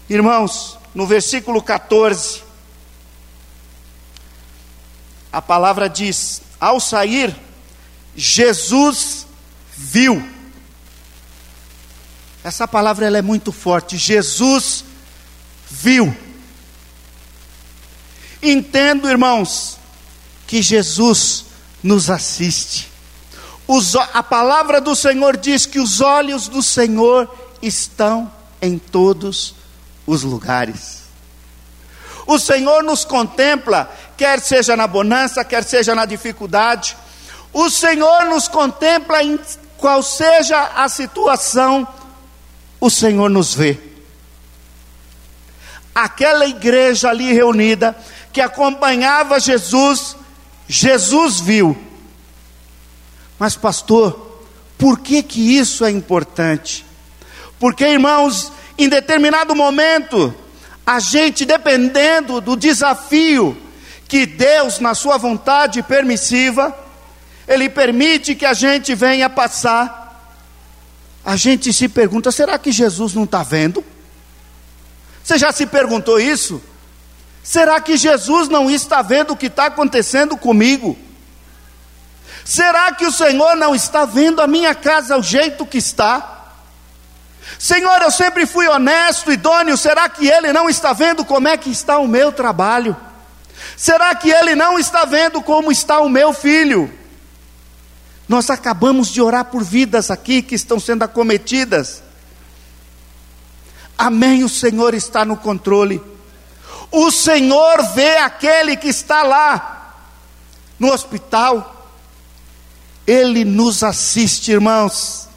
Irmãos, 0.07 0.79
no 0.95 1.07
versículo 1.07 1.63
14, 1.63 2.43
a 5.33 5.41
palavra 5.41 5.89
diz: 5.89 6.43
Ao 6.61 6.79
sair, 6.79 7.35
Jesus 8.15 9.26
viu. 9.77 10.27
Essa 12.43 12.67
palavra 12.67 13.07
ela 13.07 13.19
é 13.19 13.23
muito 13.23 13.53
forte. 13.53 13.97
Jesus 13.97 14.85
viu. 15.69 16.17
Entendo, 18.43 19.09
irmãos, 19.09 19.79
que 20.47 20.63
Jesus 20.63 21.47
nos 21.83 22.09
assiste. 22.09 22.89
Os, 23.67 23.97
a 23.97 24.23
palavra 24.23 24.81
do 24.81 24.95
Senhor 24.95 25.37
diz 25.37 25.67
que 25.67 25.81
os 25.81 26.01
olhos 26.01 26.47
do 26.47 26.63
Senhor 26.63 27.29
estão 27.61 28.33
em 28.63 28.79
todos 28.79 29.55
os 30.07 30.23
lugares. 30.23 31.03
O 32.27 32.39
Senhor 32.39 32.83
nos 32.83 33.05
contempla, 33.05 33.93
quer 34.17 34.41
seja 34.41 34.77
na 34.77 34.87
bonança, 34.87 35.45
quer 35.45 35.65
seja 35.65 35.95
na 35.95 36.05
dificuldade. 36.05 36.97
O 37.53 37.71
Senhor 37.71 38.27
nos 38.27 38.49
contempla 38.49 39.23
em 39.23 39.39
qual 39.79 40.03
seja 40.03 40.73
a 40.75 40.89
situação, 40.89 41.87
o 42.81 42.91
Senhor 42.91 43.29
nos 43.29 43.55
vê. 43.55 43.79
Aquela 45.95 46.47
igreja 46.47 47.09
ali 47.09 47.33
reunida, 47.33 47.97
que 48.33 48.41
acompanhava 48.41 49.41
Jesus, 49.41 50.17
Jesus 50.69 51.41
viu. 51.41 51.77
Mas 53.39 53.57
pastor, 53.57 54.45
por 54.77 54.99
que 54.99 55.23
que 55.23 55.59
isso 55.59 55.85
é 55.85 55.91
importante? 55.91 56.85
Porque, 57.59 57.87
irmãos, 57.87 58.53
em 58.77 58.89
determinado 58.89 59.55
momento, 59.55 60.35
a 60.87 61.01
gente 61.01 61.45
dependendo 61.45 62.41
do 62.41 62.57
desafio 62.57 63.57
que 64.07 64.27
Deus, 64.27 64.79
na 64.79 64.95
sua 64.95 65.17
vontade 65.17 65.83
permissiva, 65.83 66.77
Ele 67.47 67.69
permite 67.69 68.35
que 68.35 68.45
a 68.45 68.55
gente 68.55 68.95
venha 68.95 69.31
passar, 69.31 70.35
a 71.25 71.37
gente 71.37 71.73
se 71.73 71.89
pergunta: 71.89 72.31
será 72.33 72.59
que 72.59 72.73
Jesus 72.73 73.15
não 73.15 73.25
está 73.25 73.43
vendo? 73.43 73.85
Você 75.23 75.39
já 75.39 75.53
se 75.53 75.67
perguntou 75.67 76.21
isso? 76.21 76.63
Será 77.43 77.81
que 77.81 77.97
Jesus 77.97 78.49
não 78.49 78.69
está 78.69 79.03
vendo 79.03 79.33
o 79.33 79.37
que 79.37 79.47
está 79.47 79.67
acontecendo 79.67 80.37
comigo? 80.37 80.99
Será 82.45 82.93
que 82.93 83.07
o 83.07 83.13
Senhor 83.13 83.57
não 83.57 83.75
está 83.75 84.05
vendo 84.05 84.41
a 84.41 84.47
minha 84.47 84.75
casa 84.75 85.17
o 85.17 85.23
jeito 85.23 85.67
que 85.67 85.79
está? 85.79 86.37
Senhor, 87.59 88.03
eu 88.03 88.11
sempre 88.11 88.47
fui 88.47 88.67
honesto, 88.69 89.33
idôneo, 89.33 89.77
será 89.77 90.09
que 90.09 90.27
Ele 90.27 90.53
não 90.53 90.69
está 90.69 90.93
vendo 90.93 91.25
como 91.25 91.49
é 91.49 91.57
que 91.57 91.71
está 91.71 91.99
o 91.99 92.09
meu 92.09 92.33
trabalho? 92.33 92.97
Será 93.77 94.15
que 94.15 94.31
Ele 94.31 94.55
não 94.55 94.79
está 94.79 95.05
vendo 95.05 95.41
como 95.43 95.71
está 95.71 96.01
o 96.01 96.09
meu 96.09 96.33
filho? 96.33 96.93
Nós 98.29 98.51
acabamos 98.51 99.09
de 99.09 99.21
orar 99.21 99.47
por 99.47 99.63
vidas 99.63 100.11
aqui 100.11 100.43
que 100.43 100.55
estão 100.55 100.81
sendo 100.81 101.03
acometidas. 101.05 102.03
Amém, 103.97 104.43
o 104.43 104.49
Senhor 104.49 104.95
está 104.95 105.25
no 105.25 105.37
controle. 105.37 106.03
O 106.91 107.11
Senhor 107.11 107.83
vê 107.95 108.19
aquele 108.19 108.77
que 108.77 108.89
está 108.89 109.23
lá 109.23 109.95
no 110.79 110.93
hospital. 110.93 111.89
Ele 113.07 113.45
nos 113.45 113.85
assiste, 113.85 114.51
irmãos. 114.51 115.29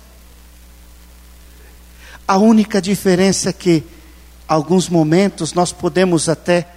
A 2.27 2.37
única 2.37 2.81
diferença 2.81 3.49
é 3.49 3.53
que, 3.53 3.83
alguns 4.47 4.89
momentos, 4.89 5.53
nós 5.53 5.71
podemos 5.71 6.27
até 6.27 6.67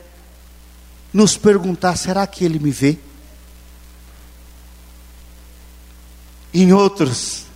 nos 1.13 1.37
perguntar: 1.37 1.97
será 1.97 2.27
que 2.27 2.45
Ele 2.45 2.59
me 2.59 2.71
vê? 2.71 2.99
Em 6.55 6.73
outros, 6.73 7.47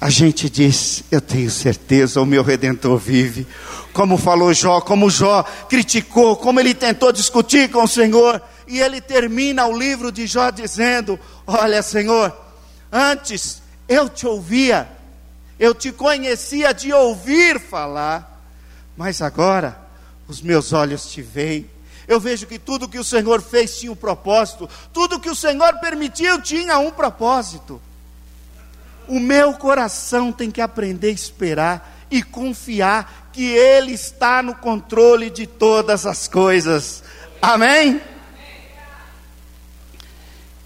a 0.00 0.10
gente 0.10 0.48
diz: 0.48 1.04
Eu 1.10 1.20
tenho 1.20 1.50
certeza, 1.50 2.20
o 2.20 2.26
meu 2.26 2.42
redentor 2.42 2.98
vive. 2.98 3.46
Como 3.92 4.16
falou 4.16 4.52
Jó, 4.52 4.80
como 4.80 5.10
Jó 5.10 5.42
criticou, 5.68 6.36
como 6.36 6.60
ele 6.60 6.74
tentou 6.74 7.12
discutir 7.12 7.70
com 7.70 7.82
o 7.82 7.88
Senhor. 7.88 8.40
E 8.66 8.80
ele 8.80 9.00
termina 9.00 9.66
o 9.66 9.76
livro 9.76 10.12
de 10.12 10.26
Jó 10.26 10.50
dizendo: 10.50 11.18
Olha, 11.46 11.82
Senhor, 11.82 12.36
antes 12.92 13.62
eu 13.88 14.08
te 14.08 14.26
ouvia, 14.26 14.88
eu 15.58 15.74
te 15.74 15.90
conhecia 15.90 16.72
de 16.72 16.92
ouvir 16.92 17.58
falar, 17.58 18.44
mas 18.96 19.22
agora 19.22 19.78
os 20.28 20.42
meus 20.42 20.72
olhos 20.72 21.10
te 21.10 21.22
veem. 21.22 21.68
Eu 22.08 22.18
vejo 22.18 22.46
que 22.46 22.58
tudo 22.58 22.88
que 22.88 22.98
o 22.98 23.04
Senhor 23.04 23.42
fez 23.42 23.78
tinha 23.78 23.92
um 23.92 23.96
propósito, 23.96 24.68
tudo 24.94 25.20
que 25.20 25.28
o 25.28 25.34
Senhor 25.34 25.78
permitiu 25.78 26.40
tinha 26.40 26.78
um 26.78 26.90
propósito. 26.90 27.80
O 29.06 29.20
meu 29.20 29.52
coração 29.52 30.32
tem 30.32 30.50
que 30.50 30.62
aprender 30.62 31.08
a 31.08 31.12
esperar 31.12 32.06
e 32.10 32.22
confiar 32.22 33.28
que 33.30 33.44
Ele 33.44 33.92
está 33.92 34.42
no 34.42 34.54
controle 34.54 35.28
de 35.28 35.46
todas 35.46 36.06
as 36.06 36.26
coisas. 36.26 37.04
Amém? 37.42 38.00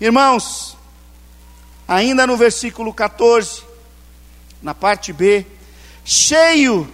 Irmãos, 0.01 0.77
ainda 1.87 2.25
no 2.25 2.37
versículo 2.37 2.95
14, 2.95 3.65
na 4.63 4.75
parte 4.75 5.13
B, 5.13 5.45
cheio 6.05 6.93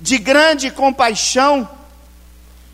de 0.00 0.16
grande 0.16 0.70
compaixão, 0.70 1.68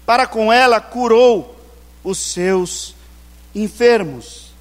para 0.08 0.26
com 0.26 0.50
ela 0.50 0.80
curou 0.80 1.54
os 2.02 2.16
seus 2.16 2.94
enfermos. 3.54 4.54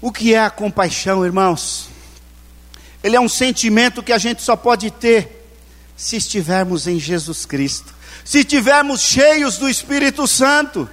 O 0.00 0.12
que 0.12 0.32
é 0.32 0.38
a 0.38 0.48
compaixão, 0.48 1.24
irmãos? 1.26 1.88
Ele 3.02 3.16
é 3.16 3.20
um 3.20 3.28
sentimento 3.28 4.00
que 4.00 4.12
a 4.12 4.18
gente 4.18 4.42
só 4.42 4.54
pode 4.54 4.92
ter 4.92 5.50
se 5.96 6.14
estivermos 6.14 6.86
em 6.86 7.00
Jesus 7.00 7.44
Cristo, 7.44 7.92
se 8.24 8.38
estivermos 8.38 9.00
cheios 9.00 9.58
do 9.58 9.68
Espírito 9.68 10.24
Santo. 10.28 10.88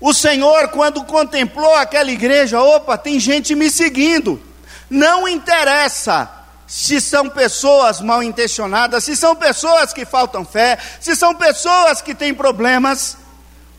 O 0.00 0.12
Senhor, 0.12 0.66
quando 0.70 1.04
contemplou 1.04 1.76
aquela 1.76 2.10
igreja, 2.10 2.60
opa, 2.60 2.98
tem 2.98 3.20
gente 3.20 3.54
me 3.54 3.70
seguindo. 3.70 4.42
Não 4.90 5.28
interessa 5.28 6.35
se 6.66 7.00
são 7.00 7.28
pessoas 7.28 8.00
mal 8.00 8.22
intencionadas, 8.22 9.04
se 9.04 9.16
são 9.16 9.36
pessoas 9.36 9.92
que 9.92 10.04
faltam 10.04 10.44
fé, 10.44 10.78
se 11.00 11.14
são 11.14 11.34
pessoas 11.34 12.02
que 12.02 12.14
têm 12.14 12.34
problemas 12.34 13.16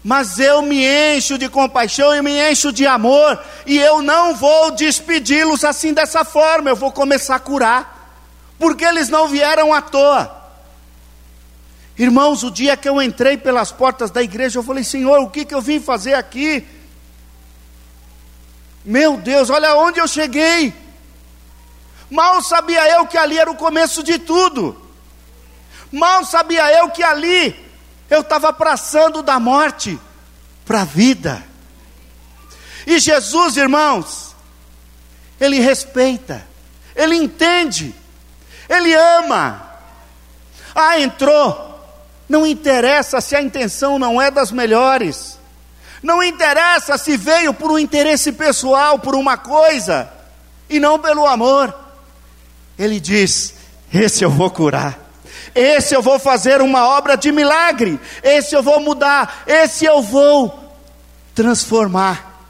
mas 0.08 0.39
eu 0.39 0.62
me 0.62 0.86
encho 0.86 1.38
de 1.38 1.50
compaixão 1.50 2.15
e 2.15 2.22
me 2.22 2.32
encho 2.50 2.72
de 2.72 2.88
amor, 2.88 3.38
e 3.65 3.77
eu 3.77 4.01
não 4.01 4.34
vou 4.34 4.72
despedi-los 4.72 5.65
assim 5.65 5.94
dessa 5.94 6.24
forma, 6.24 6.70
eu 6.70 6.77
vou 6.77 6.94
começar 6.94 7.36
a 7.36 7.39
curar, 7.39 8.15
porque 8.58 8.86
eles 8.86 9.10
não 9.10 9.27
vieram 9.27 9.74
à 9.74 9.82
toa. 9.82 10.34
Irmãos, 11.98 12.41
o 12.41 12.50
dia 12.50 12.77
que 12.77 12.88
eu 12.88 13.01
entrei 13.01 13.36
pelas 13.36 13.70
portas 13.74 14.10
da 14.10 14.24
igreja, 14.24 14.60
eu 14.60 14.63
falei: 14.63 14.82
Senhor, 14.82 15.20
o 15.20 15.29
que, 15.29 15.44
que 15.44 15.53
eu 15.53 15.62
vim 15.62 15.82
fazer 15.82 16.13
aqui? 16.13 16.65
Meu 18.86 19.17
Deus, 19.17 19.50
olha 19.50 19.75
onde 19.75 20.00
eu 20.00 20.08
cheguei. 20.08 20.74
Mal 22.09 22.41
sabia 22.41 22.89
eu 22.95 23.05
que 23.05 23.17
ali 23.17 23.37
era 23.37 23.51
o 23.51 23.55
começo 23.55 24.01
de 24.01 24.17
tudo. 24.17 24.81
Mal 25.91 26.25
sabia 26.25 26.71
eu 26.79 26.89
que 26.89 27.03
ali 27.03 27.55
eu 28.09 28.21
estava 28.21 28.53
passando 28.53 29.21
da 29.21 29.39
morte 29.39 29.99
para 30.65 30.81
a 30.81 30.85
vida. 30.85 31.43
E 32.85 32.99
Jesus, 32.99 33.57
irmãos, 33.57 34.35
ele 35.39 35.59
respeita, 35.59 36.45
ele 36.95 37.15
entende, 37.15 37.93
ele 38.69 38.93
ama. 38.93 39.63
Ah, 40.73 40.99
entrou. 40.99 41.65
Não 42.29 42.45
interessa 42.45 43.21
se 43.21 43.35
a 43.35 43.41
intenção 43.41 43.97
não 43.97 44.21
é 44.21 44.29
das 44.29 44.51
melhores. 44.51 45.37
Não 46.03 46.21
interessa 46.21 46.97
se 46.97 47.17
veio 47.17 47.53
por 47.53 47.71
um 47.71 47.79
interesse 47.79 48.31
pessoal, 48.31 48.99
por 48.99 49.15
uma 49.15 49.37
coisa, 49.37 50.11
e 50.69 50.79
não 50.79 50.99
pelo 50.99 51.25
amor. 51.25 51.87
Ele 52.77 53.00
diz: 53.00 53.55
Esse 53.93 54.24
eu 54.24 54.29
vou 54.29 54.50
curar. 54.50 55.07
Esse 55.55 55.96
eu 55.96 56.01
vou 56.01 56.19
fazer 56.19 56.62
uma 56.62 56.88
obra 56.88 57.15
de 57.15 57.31
milagre. 57.31 58.00
Esse 58.22 58.55
eu 58.55 58.62
vou 58.62 58.79
mudar. 58.79 59.43
Esse 59.48 59.86
eu 59.86 60.01
vou 60.01 60.75
transformar. 61.34 62.46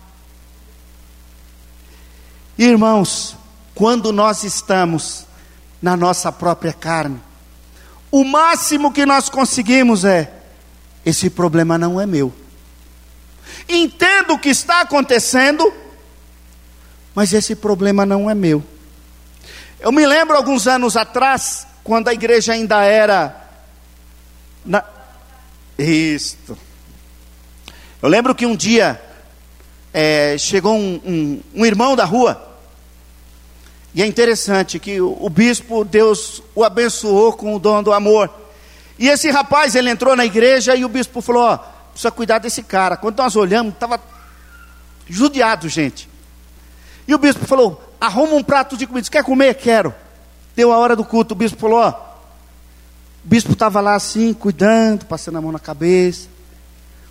Irmãos, 2.58 3.38
quando 3.76 4.12
nós 4.12 4.44
estamos 4.44 5.26
na 5.82 5.96
nossa 5.96 6.32
própria 6.32 6.74
carne, 6.74 7.22
o 8.12 8.24
máximo 8.24 8.92
que 8.92 9.06
nós 9.06 9.30
conseguimos 9.30 10.04
é: 10.04 10.34
esse 11.06 11.30
problema 11.30 11.78
não 11.78 12.02
é 12.02 12.06
meu. 12.06 12.34
Entendo 13.70 14.34
o 14.34 14.40
que 14.40 14.50
está 14.50 14.82
acontecendo, 14.82 15.72
mas 17.14 17.32
esse 17.34 17.56
problema 17.56 18.06
não 18.06 18.30
é 18.30 18.36
meu. 18.36 18.64
Eu 19.80 19.92
me 19.92 20.06
lembro 20.08 20.36
alguns 20.36 20.68
anos 20.68 20.98
atrás, 20.98 21.68
quando 21.84 22.08
a 22.08 22.14
igreja 22.14 22.54
ainda 22.54 22.84
era. 22.84 23.48
Na... 24.66 24.84
Isto. 25.78 26.58
Eu 28.02 28.10
lembro 28.10 28.34
que 28.34 28.46
um 28.46 28.56
dia 28.56 29.00
é, 29.94 30.36
chegou 30.38 30.76
um, 30.76 31.00
um, 31.06 31.42
um, 31.54 31.66
irmão 31.66 31.96
da 31.96 32.06
rua, 32.06 32.56
e 33.94 34.02
é 34.02 34.06
interessante 34.06 34.80
que 34.80 35.00
o, 35.00 35.16
o, 35.20 35.30
bispo, 35.30 35.86
Deus 35.86 36.42
o 36.56 36.64
abençoou 36.64 37.34
com 37.34 37.56
o 37.56 37.60
dom 37.60 37.84
do 37.84 37.94
amor. 37.94 38.32
E 38.98 39.08
esse 39.08 39.30
rapaz, 39.30 39.76
ele 39.76 39.92
entrou 39.92 40.16
na 40.16 40.26
igreja 40.26 40.76
e 40.76 40.84
o 40.84 40.90
bispo 40.90 41.22
falou: 41.22 41.44
Ó, 41.44 41.58
precisa 41.92 42.10
cuidar 42.10 42.40
desse 42.40 42.64
cara. 42.64 42.98
Quando 42.98 43.20
nós 43.20 43.36
olhamos, 43.36 43.74
estava 43.74 44.02
judiado, 45.08 45.70
gente. 45.70 46.10
E 47.08 47.14
o 47.14 47.20
bispo 47.20 47.46
falou: 47.46 47.87
arruma 48.00 48.34
um 48.34 48.44
prato 48.44 48.78
de 48.78 48.88
comida. 48.88 49.10
Quer 49.10 49.24
comer? 49.24 49.56
Quero. 49.56 49.94
Deu 50.56 50.72
a 50.72 50.78
hora 50.78 50.96
do 50.96 51.06
culto, 51.06 51.34
o 51.34 51.38
bispo 51.38 51.60
falou: 51.60 51.80
ó, 51.80 51.90
o 51.90 53.28
bispo 53.28 53.54
estava 53.54 53.80
lá 53.80 53.96
assim, 53.96 54.34
cuidando, 54.34 55.06
passando 55.06 55.38
a 55.38 55.42
mão 55.42 55.52
na 55.52 55.60
cabeça. 55.60 56.28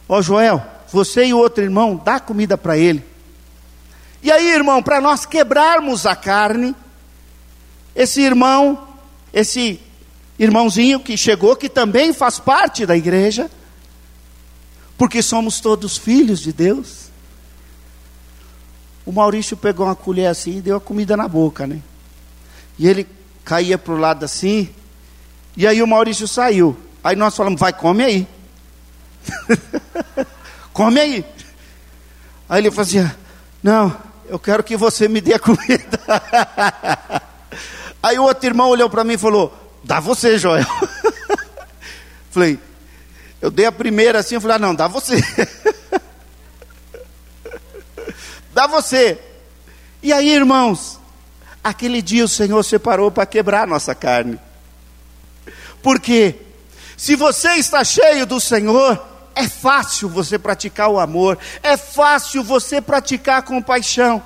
Ó 0.08 0.20
Joel, 0.22 0.62
você 0.92 1.26
e 1.26 1.34
o 1.34 1.38
outro 1.38 1.62
irmão, 1.62 2.00
dá 2.02 2.18
comida 2.18 2.56
para 2.56 2.76
ele. 2.76 3.04
E 4.22 4.30
aí, 4.30 4.50
irmão, 4.50 4.82
para 4.82 5.00
nós 5.00 5.26
quebrarmos 5.26 6.06
a 6.06 6.16
carne, 6.16 6.74
esse 7.94 8.20
irmão, 8.20 8.88
esse 9.32 9.80
irmãozinho 10.38 11.00
que 11.00 11.16
chegou, 11.16 11.54
que 11.54 11.68
também 11.68 12.12
faz 12.12 12.38
parte 12.38 12.84
da 12.84 12.96
igreja, 12.96 13.50
porque 14.98 15.22
somos 15.22 15.60
todos 15.60 15.96
filhos 15.96 16.40
de 16.40 16.52
Deus. 16.52 17.05
O 19.06 19.12
Maurício 19.12 19.56
pegou 19.56 19.86
uma 19.86 19.94
colher 19.94 20.26
assim 20.26 20.58
e 20.58 20.60
deu 20.60 20.76
a 20.76 20.80
comida 20.80 21.16
na 21.16 21.28
boca, 21.28 21.64
né? 21.64 21.80
E 22.76 22.88
ele 22.88 23.06
caía 23.44 23.78
para 23.78 23.94
o 23.94 23.96
lado 23.96 24.24
assim. 24.24 24.68
E 25.56 25.64
aí 25.64 25.80
o 25.80 25.86
Maurício 25.86 26.26
saiu. 26.26 26.76
Aí 27.04 27.14
nós 27.14 27.36
falamos, 27.36 27.60
vai, 27.60 27.72
come 27.72 28.02
aí. 28.02 28.28
come 30.74 31.00
aí. 31.00 31.24
Aí 32.48 32.60
ele 32.60 32.70
fazia, 32.72 33.16
não, 33.62 33.96
eu 34.28 34.40
quero 34.40 34.64
que 34.64 34.76
você 34.76 35.06
me 35.06 35.20
dê 35.20 35.34
a 35.34 35.38
comida. 35.38 36.00
aí 38.02 38.18
o 38.18 38.24
outro 38.24 38.48
irmão 38.48 38.68
olhou 38.68 38.90
para 38.90 39.04
mim 39.04 39.14
e 39.14 39.18
falou, 39.18 39.56
dá 39.84 40.00
você, 40.00 40.36
Joel. 40.36 40.66
falei, 42.30 42.58
eu 43.40 43.52
dei 43.52 43.66
a 43.66 43.72
primeira 43.72 44.18
assim, 44.18 44.34
eu 44.34 44.40
falei, 44.40 44.56
ah, 44.56 44.58
não, 44.58 44.74
dá 44.74 44.88
você. 44.88 45.16
Dá 48.56 48.66
você. 48.66 49.18
E 50.02 50.12
aí, 50.12 50.28
irmãos, 50.28 50.98
Aquele 51.66 52.00
dia 52.00 52.24
o 52.24 52.28
Senhor 52.28 52.62
separou 52.62 53.10
para 53.10 53.26
quebrar 53.26 53.64
a 53.64 53.66
nossa 53.66 53.92
carne. 53.92 54.38
Porque 55.82 56.36
se 56.96 57.16
você 57.16 57.54
está 57.54 57.82
cheio 57.82 58.24
do 58.24 58.40
Senhor, 58.40 59.04
é 59.34 59.48
fácil 59.48 60.08
você 60.08 60.38
praticar 60.38 60.88
o 60.90 61.00
amor, 61.00 61.36
é 61.64 61.76
fácil 61.76 62.44
você 62.44 62.80
praticar 62.80 63.38
a 63.38 63.42
compaixão. 63.42 64.22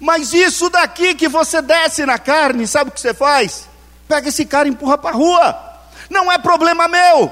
Mas 0.00 0.32
isso 0.32 0.70
daqui 0.70 1.14
que 1.14 1.28
você 1.28 1.60
desce 1.60 2.06
na 2.06 2.18
carne, 2.18 2.66
sabe 2.66 2.88
o 2.88 2.94
que 2.94 3.00
você 3.02 3.12
faz? 3.12 3.68
Pega 4.08 4.30
esse 4.30 4.46
cara 4.46 4.66
e 4.66 4.70
empurra 4.70 4.96
para 4.96 5.10
a 5.10 5.18
rua. 5.18 5.62
Não 6.08 6.32
é 6.32 6.38
problema 6.38 6.88
meu. 6.88 7.30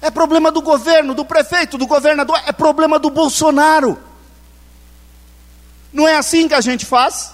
É 0.00 0.10
problema 0.10 0.50
do 0.50 0.62
governo, 0.62 1.14
do 1.14 1.24
prefeito, 1.24 1.78
do 1.78 1.86
governador, 1.86 2.42
é 2.44 2.50
problema 2.50 2.98
do 2.98 3.08
Bolsonaro. 3.08 3.96
Não 5.92 6.08
é 6.08 6.16
assim 6.16 6.48
que 6.48 6.54
a 6.54 6.60
gente 6.60 6.86
faz? 6.86 7.32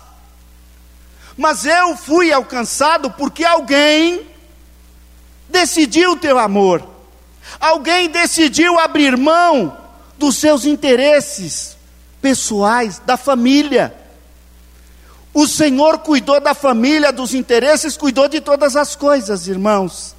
mas 1.39 1.65
eu 1.65 1.97
fui 1.97 2.33
alcançado 2.33 3.13
porque 3.13 3.45
alguém 3.45 4.27
decidiu 5.49 6.17
ter 6.17 6.37
amor, 6.37 6.85
alguém 7.61 8.11
decidiu 8.11 8.77
abrir 8.77 9.17
mão 9.17 9.79
dos 10.19 10.37
seus 10.37 10.65
interesses 10.65 11.77
pessoais, 12.21 13.01
da 13.07 13.17
família. 13.17 13.95
O 15.33 15.47
Senhor 15.47 16.01
cuidou 16.01 16.41
da 16.41 16.55
família, 16.55 17.13
dos 17.13 17.33
interesses, 17.33 17.97
cuidou 17.97 18.27
de 18.27 18.41
todas 18.41 18.75
as 18.75 18.97
coisas, 18.97 19.47
irmãos. 19.47 20.17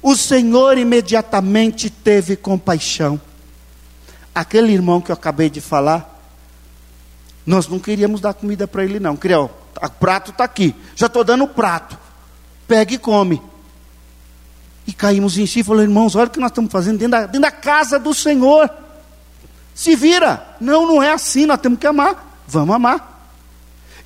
O 0.00 0.16
Senhor 0.16 0.78
imediatamente 0.78 1.90
teve 1.90 2.34
compaixão. 2.34 3.20
Aquele 4.34 4.72
irmão 4.72 5.00
que 5.00 5.10
eu 5.10 5.14
acabei 5.14 5.50
de 5.50 5.60
falar, 5.60 6.20
nós 7.44 7.66
não 7.66 7.78
queríamos 7.78 8.20
dar 8.20 8.34
comida 8.34 8.68
para 8.68 8.84
ele, 8.84 9.00
não. 9.00 9.16
Queria, 9.16 9.40
o 9.40 9.50
prato 9.98 10.30
está 10.30 10.44
aqui. 10.44 10.74
Já 10.94 11.06
estou 11.06 11.24
dando 11.24 11.44
o 11.44 11.48
prato. 11.48 11.98
Pega 12.68 12.94
e 12.94 12.98
come. 12.98 13.42
E 14.86 14.92
caímos 14.92 15.36
em 15.38 15.46
si 15.46 15.60
e 15.60 15.64
falou, 15.64 15.82
irmãos, 15.82 16.14
olha 16.14 16.26
o 16.26 16.30
que 16.30 16.40
nós 16.40 16.50
estamos 16.50 16.70
fazendo 16.70 16.98
dentro 16.98 17.12
da, 17.12 17.26
dentro 17.26 17.40
da 17.40 17.50
casa 17.50 17.98
do 17.98 18.14
Senhor. 18.14 18.70
Se 19.74 19.96
vira. 19.96 20.56
Não, 20.60 20.86
não 20.86 21.02
é 21.02 21.12
assim, 21.12 21.46
nós 21.46 21.60
temos 21.60 21.78
que 21.78 21.86
amar. 21.86 22.42
Vamos 22.46 22.74
amar. 22.74 23.30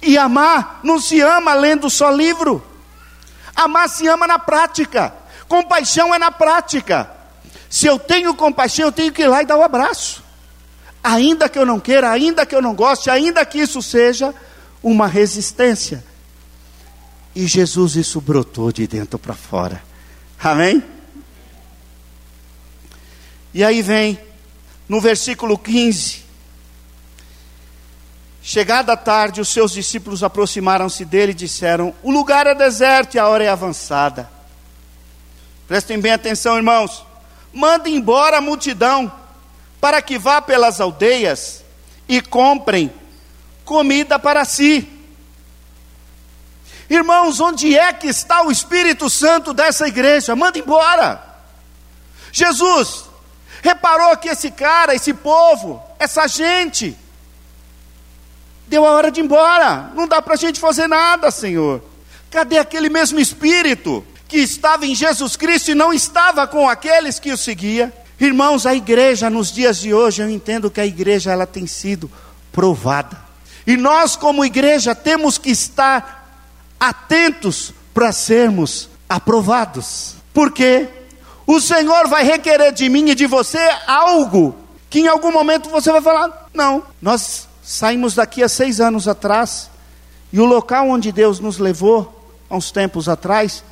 E 0.03 0.19
amar 0.19 0.81
não 0.83 1.01
se 1.01 1.21
ama 1.21 1.55
lendo 1.55 1.89
só 1.89 2.11
livro. 2.11 2.65
Amar 3.55 3.89
se 3.89 4.07
ama 4.07 4.27
na 4.27 4.39
prática. 4.39 5.13
Compaixão 5.49 6.15
é 6.15 6.19
na 6.19 6.31
prática. 6.31 7.11
Se 7.75 7.87
eu 7.87 7.99
tenho 7.99 8.35
compaixão, 8.35 8.85
eu 8.85 8.93
tenho 8.93 9.13
que 9.13 9.23
ir 9.23 9.27
lá 9.27 9.43
e 9.43 9.47
dar 9.47 9.57
o 9.57 9.61
um 9.61 9.65
abraço 9.65 10.23
ainda 11.05 11.51
que 11.51 11.59
eu 11.59 11.67
não 11.67 11.79
queira, 11.79 12.11
ainda 12.11 12.47
que 12.47 12.55
eu 12.55 12.63
não 12.63 12.75
goste, 12.75 13.11
ainda 13.11 13.45
que 13.45 13.59
isso 13.59 13.83
seja 13.83 14.35
uma 14.83 15.07
resistência. 15.07 16.03
E 17.37 17.47
Jesus 17.47 17.95
isso 17.95 18.23
brotou 18.23 18.73
de 18.73 18.87
dentro 18.87 19.19
para 19.19 19.35
fora. 19.35 19.83
Amém? 20.43 20.83
E 23.53 23.63
aí 23.63 23.83
vem 23.83 24.19
no 24.89 24.99
versículo 25.01 25.59
15. 25.59 26.25
Chegada 28.43 28.93
a 28.93 28.97
tarde, 28.97 29.41
os 29.41 29.49
seus 29.49 29.73
discípulos 29.73 30.23
aproximaram-se 30.23 31.05
dele 31.05 31.33
e 31.33 31.35
disseram: 31.35 31.95
O 32.03 32.11
lugar 32.11 32.47
é 32.47 32.55
deserto 32.55 33.15
e 33.15 33.19
a 33.19 33.29
hora 33.29 33.45
é 33.45 33.49
avançada. 33.49 34.31
Prestem 35.67 35.99
bem 35.99 36.13
atenção, 36.13 36.57
irmãos. 36.57 37.05
Manda 37.55 37.89
embora 37.89 38.39
a 38.39 38.41
multidão 38.41 39.11
para 39.81 40.03
que 40.03 40.19
vá 40.19 40.43
pelas 40.43 40.81
aldeias 40.81 41.63
e 42.09 42.21
comprem 42.21 42.93
comida 43.65 44.19
para 44.19 44.45
si. 44.45 44.89
Irmãos, 46.91 47.39
onde 47.39 47.79
é 47.79 47.93
que 47.93 48.09
está 48.09 48.43
o 48.43 48.51
Espírito 48.51 49.09
Santo 49.09 49.55
dessa 49.55 49.87
igreja? 49.87 50.35
Manda 50.35 50.59
embora. 50.59 51.25
Jesus 52.33 53.05
reparou 53.63 54.17
que 54.17 54.29
esse 54.29 54.51
cara, 54.51 54.95
esse 54.95 55.15
povo, 55.15 55.83
essa 55.99 56.27
gente, 56.27 56.99
deu 58.67 58.85
a 58.85 58.91
hora 58.91 59.11
de 59.11 59.21
ir 59.21 59.25
embora. 59.25 59.93
Não 59.95 60.09
dá 60.09 60.21
para 60.21 60.35
a 60.35 60.37
gente 60.37 60.59
fazer 60.59 60.89
nada, 60.89 61.31
Senhor. 61.31 61.83
Cadê 62.31 62.59
aquele 62.59 62.89
mesmo 62.89 63.21
Espírito 63.21 64.05
que 64.29 64.39
estava 64.39 64.87
em 64.87 64.95
Jesus 64.95 65.37
Cristo 65.37 65.71
e 65.71 65.75
não 65.75 65.93
estava 65.93 66.47
com 66.47 66.69
aqueles 66.69 67.19
que 67.19 67.33
o 67.33 67.37
seguiam? 67.37 67.93
Irmãos, 68.19 68.65
a 68.65 68.75
igreja 68.75 69.29
nos 69.29 69.53
dias 69.53 69.79
de 69.79 69.93
hoje, 69.93 70.23
eu 70.23 70.31
entendo 70.31 70.71
que 70.71 70.81
a 70.81 70.87
igreja 70.87 71.33
ela 71.33 71.47
tem 71.47 71.67
sido 71.67 72.11
provada. 72.53 73.19
E 73.67 73.77
nós 73.77 74.15
como 74.17 74.45
igreja 74.45 74.95
temos 74.95 75.39
que 75.39 75.51
estar 75.51 76.45
atentos 76.79 77.73
para 77.93 78.13
sermos 78.13 78.89
aprovados. 79.09 80.17
Porque 80.33 80.89
o 81.47 81.61
Senhor 81.61 82.09
vai 82.09 82.25
requerer 82.25 82.73
de 82.73 82.89
mim 82.89 83.11
e 83.11 83.15
de 83.15 83.27
você 83.27 83.59
algo 83.87 84.57
que 84.91 85.01
em 85.01 85.09
algum 85.09 85.33
momento 85.33 85.69
você 85.71 85.91
vai 85.91 86.01
falar: 86.01 86.49
não, 86.55 86.83
nós 87.03 87.49
saímos 87.63 88.15
daqui 88.15 88.43
há 88.43 88.49
seis 88.49 88.81
anos 88.81 89.09
atrás, 89.09 89.71
e 90.33 90.41
o 90.41 90.45
local 90.45 90.89
onde 90.89 91.11
Deus 91.11 91.41
nos 91.41 91.59
levou, 91.59 92.33
há 92.49 92.57
uns 92.57 92.71
tempos 92.71 93.09
atrás, 93.09 93.65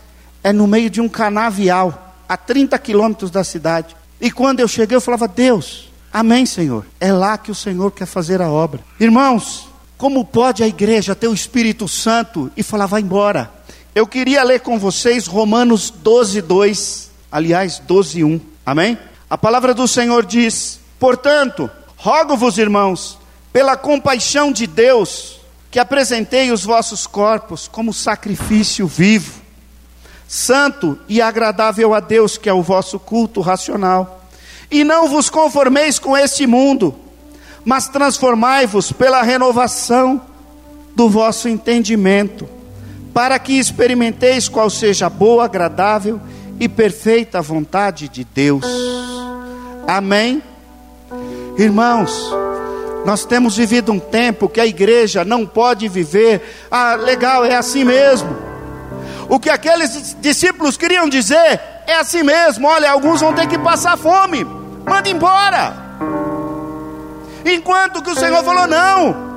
é 0.43 0.53
no 0.53 0.67
meio 0.67 0.91
de 0.91 1.01
um 1.01 1.09
canavial, 1.09 2.15
a 2.29 2.37
30 2.37 2.79
quilômetros 2.79 3.31
da 3.31 3.45
cidade. 3.45 3.97
E 4.21 4.31
quando 4.31 4.61
eu 4.61 4.69
cheguei, 4.69 4.97
eu 4.97 5.01
falava: 5.01 5.29
Deus, 5.29 5.91
amém, 6.13 6.47
Senhor. 6.47 6.87
É 7.01 7.13
lá 7.13 7.37
que 7.37 7.51
o 7.51 7.55
Senhor 7.55 7.91
quer 7.91 8.07
fazer 8.07 8.41
a 8.41 8.49
obra. 8.49 8.81
Irmãos, 8.99 9.69
como 9.99 10.25
pode 10.25 10.63
a 10.63 10.67
igreja 10.67 11.15
ter 11.15 11.29
o 11.29 11.35
Espírito 11.35 11.87
Santo 11.87 12.51
e 12.57 12.63
falar: 12.63 12.87
vai 12.87 13.03
embora? 13.03 13.53
Eu 13.95 14.07
queria 14.07 14.43
ler 14.43 14.61
com 14.61 14.79
vocês 14.79 15.27
Romanos 15.27 15.91
12, 15.91 16.41
2, 16.41 17.11
aliás, 17.31 17.79
12, 17.79 18.25
1. 18.25 18.41
Amém? 18.65 18.99
A 19.29 19.37
palavra 19.37 19.75
do 19.75 19.87
Senhor 19.87 20.25
diz: 20.25 20.81
Portanto, 20.99 21.71
rogo-vos, 21.97 22.57
irmãos, 22.57 23.19
pela 23.53 23.77
compaixão 23.77 24.51
de 24.51 24.67
Deus, 24.67 25.41
que 25.71 25.79
apresentei 25.79 26.51
os 26.51 26.65
vossos 26.65 27.07
corpos 27.07 27.69
como 27.69 27.93
sacrifício 27.93 28.87
vivo, 28.87 29.42
santo 30.33 30.99
e 31.07 31.21
agradável 31.21 31.93
a 31.93 32.01
Deus, 32.01 32.39
que 32.39 32.49
é 32.49 32.55
o 32.55 32.63
vosso 32.63 32.99
culto 32.99 33.43
racional. 33.43 34.25
E 34.71 34.83
não 34.83 35.07
vos 35.07 35.29
conformeis 35.29 35.99
com 35.99 36.17
este 36.17 36.47
mundo, 36.47 36.95
mas 37.67 37.87
transformai-vos 37.89 38.93
pela 38.93 39.21
renovação 39.21 40.23
do 40.97 41.07
vosso 41.11 41.51
entendimento, 41.51 42.49
para 43.13 43.39
que 43.39 43.59
experimenteis 43.59 44.49
qual 44.49 44.71
seja 44.71 45.05
a 45.05 45.11
boa, 45.11 45.45
agradável 45.45 46.19
e 46.59 46.67
perfeita 46.67 47.43
vontade 47.43 48.09
de 48.09 48.25
Deus. 48.25 48.65
Amém? 49.87 50.43
Irmãos, 51.59 52.33
nós 53.05 53.27
temos 53.27 53.59
vivido 53.59 53.93
um 53.93 54.01
tempo 54.01 54.49
que 54.49 54.63
a 54.63 54.67
igreja 54.67 55.27
não 55.27 55.45
pode 55.45 55.89
viver, 55.89 56.41
ah, 56.71 56.95
legal, 56.95 57.45
é 57.45 57.55
assim 57.55 57.85
mesmo. 57.85 58.52
O 59.29 59.39
que 59.39 59.51
aqueles 59.51 60.17
discípulos 60.21 60.77
queriam 60.77 61.09
dizer 61.09 61.61
é 61.87 61.97
assim 61.99 62.23
mesmo: 62.23 62.67
olha, 62.67 62.91
alguns 62.91 63.21
vão 63.21 63.35
ter 63.35 63.47
que 63.47 63.59
passar 63.59 63.97
fome, 63.97 64.45
manda 64.45 65.09
embora. 65.09 65.75
Enquanto 67.45 68.03
que 68.03 68.11
o 68.11 68.17
Senhor 68.17 68.43
falou: 68.45 68.67
não. 68.67 69.33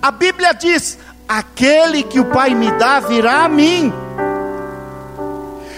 A 0.00 0.10
Bíblia 0.10 0.52
diz: 0.52 0.98
aquele 1.28 2.02
que 2.02 2.20
o 2.20 2.26
Pai 2.26 2.54
me 2.54 2.70
dá 2.72 3.00
virá 3.00 3.44
a 3.44 3.48
mim, 3.48 3.92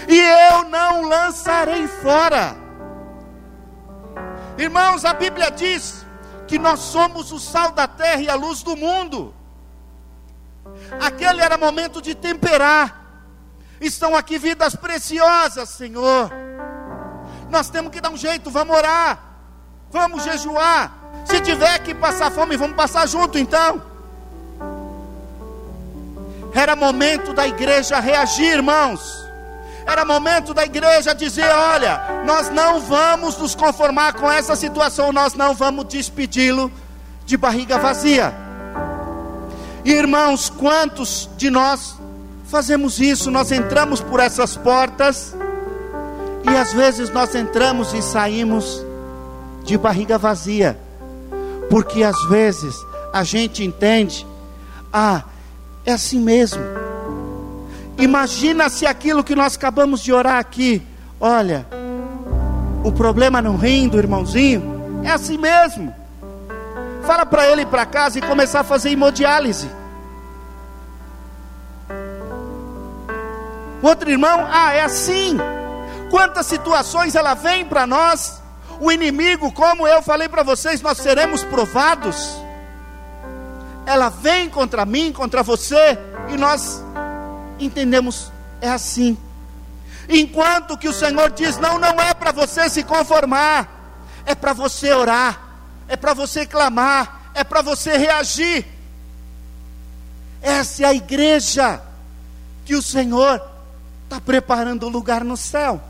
e 0.07 0.19
eu 0.19 0.63
não 0.65 1.03
lançarei 1.03 1.87
fora. 1.87 2.55
Irmãos, 4.57 5.05
a 5.05 5.13
Bíblia 5.13 5.49
diz 5.49 6.05
que 6.47 6.59
nós 6.59 6.79
somos 6.79 7.31
o 7.31 7.39
sal 7.39 7.71
da 7.71 7.87
terra 7.87 8.21
e 8.21 8.29
a 8.29 8.35
luz 8.35 8.61
do 8.61 8.75
mundo. 8.75 9.33
Aquele 10.99 11.41
era 11.41 11.57
momento 11.57 12.01
de 12.01 12.13
temperar. 12.13 13.00
Estão 13.81 14.15
aqui 14.15 14.37
vidas 14.37 14.75
preciosas, 14.75 15.69
Senhor. 15.69 16.31
Nós 17.49 17.69
temos 17.69 17.91
que 17.91 17.99
dar 17.99 18.11
um 18.11 18.15
jeito, 18.17 18.51
vamos 18.51 18.77
orar, 18.77 19.19
vamos 19.89 20.23
jejuar. 20.23 20.93
Se 21.25 21.41
tiver 21.41 21.79
que 21.79 21.95
passar 21.95 22.31
fome, 22.31 22.55
vamos 22.55 22.75
passar 22.75 23.07
junto 23.07 23.39
então. 23.39 23.81
Era 26.53 26.75
momento 26.75 27.33
da 27.33 27.47
igreja 27.47 27.99
reagir, 27.99 28.53
irmãos. 28.53 29.25
Era 29.85 30.05
momento 30.05 30.53
da 30.53 30.63
igreja 30.63 31.15
dizer: 31.15 31.49
olha, 31.49 32.23
nós 32.23 32.49
não 32.49 32.79
vamos 32.79 33.35
nos 33.37 33.55
conformar 33.55 34.13
com 34.13 34.31
essa 34.31 34.55
situação, 34.55 35.11
nós 35.11 35.33
não 35.33 35.55
vamos 35.55 35.85
despedi-lo 35.85 36.71
de 37.25 37.35
barriga 37.35 37.79
vazia. 37.79 38.33
Irmãos, 39.83 40.49
quantos 40.49 41.27
de 41.35 41.49
nós 41.49 41.95
fazemos 42.51 42.99
isso? 42.99 43.31
Nós 43.31 43.49
entramos 43.49 44.01
por 44.01 44.19
essas 44.19 44.57
portas 44.57 45.33
e 46.43 46.49
às 46.49 46.73
vezes 46.73 47.09
nós 47.09 47.33
entramos 47.33 47.93
e 47.93 48.01
saímos 48.01 48.85
de 49.63 49.77
barriga 49.77 50.17
vazia, 50.17 50.77
porque 51.69 52.03
às 52.03 52.21
vezes 52.27 52.75
a 53.13 53.23
gente 53.23 53.63
entende, 53.63 54.27
ah, 54.91 55.23
é 55.85 55.93
assim 55.93 56.19
mesmo. 56.19 56.61
Imagina 57.97 58.67
se 58.67 58.85
aquilo 58.85 59.23
que 59.23 59.35
nós 59.35 59.55
acabamos 59.55 60.01
de 60.01 60.11
orar 60.11 60.37
aqui, 60.37 60.81
olha, 61.21 61.65
o 62.83 62.91
problema 62.91 63.41
no 63.41 63.55
rim 63.55 63.87
do 63.87 63.97
irmãozinho 63.97 65.01
é 65.05 65.09
assim 65.09 65.37
mesmo. 65.37 65.95
Fala 67.03 67.25
para 67.25 67.47
ele 67.47 67.61
ir 67.61 67.67
para 67.67 67.85
casa 67.85 68.19
e 68.19 68.21
começar 68.21 68.59
a 68.59 68.63
fazer 68.63 68.89
hemodiálise. 68.89 69.69
Outro 73.81 74.09
irmão, 74.09 74.47
ah, 74.51 74.73
é 74.73 74.81
assim. 74.81 75.37
Quantas 76.09 76.45
situações 76.45 77.15
ela 77.15 77.33
vem 77.33 77.65
para 77.65 77.87
nós? 77.87 78.41
O 78.79 78.91
inimigo, 78.91 79.51
como 79.51 79.87
eu 79.87 80.01
falei 80.01 80.27
para 80.27 80.43
vocês, 80.43 80.81
nós 80.81 80.97
seremos 80.97 81.43
provados. 81.43 82.37
Ela 83.85 84.09
vem 84.09 84.49
contra 84.49 84.85
mim, 84.85 85.11
contra 85.11 85.41
você, 85.41 85.97
e 86.29 86.37
nós 86.37 86.83
entendemos, 87.59 88.31
é 88.59 88.69
assim. 88.69 89.17
Enquanto 90.07 90.77
que 90.77 90.87
o 90.87 90.93
Senhor 90.93 91.31
diz: 91.31 91.57
não, 91.57 91.79
não 91.79 91.99
é 92.01 92.13
para 92.13 92.31
você 92.31 92.69
se 92.69 92.83
conformar, 92.83 93.67
é 94.25 94.35
para 94.35 94.53
você 94.53 94.91
orar, 94.91 95.39
é 95.87 95.95
para 95.95 96.13
você 96.13 96.45
clamar, 96.45 97.31
é 97.33 97.43
para 97.43 97.61
você 97.61 97.97
reagir. 97.97 98.65
Essa 100.41 100.83
é 100.83 100.85
a 100.87 100.93
igreja 100.93 101.81
que 102.65 102.75
o 102.75 102.81
Senhor 102.81 103.50
está 104.11 104.19
preparando 104.19 104.87
o 104.87 104.89
lugar 104.89 105.23
no 105.23 105.37
céu. 105.37 105.81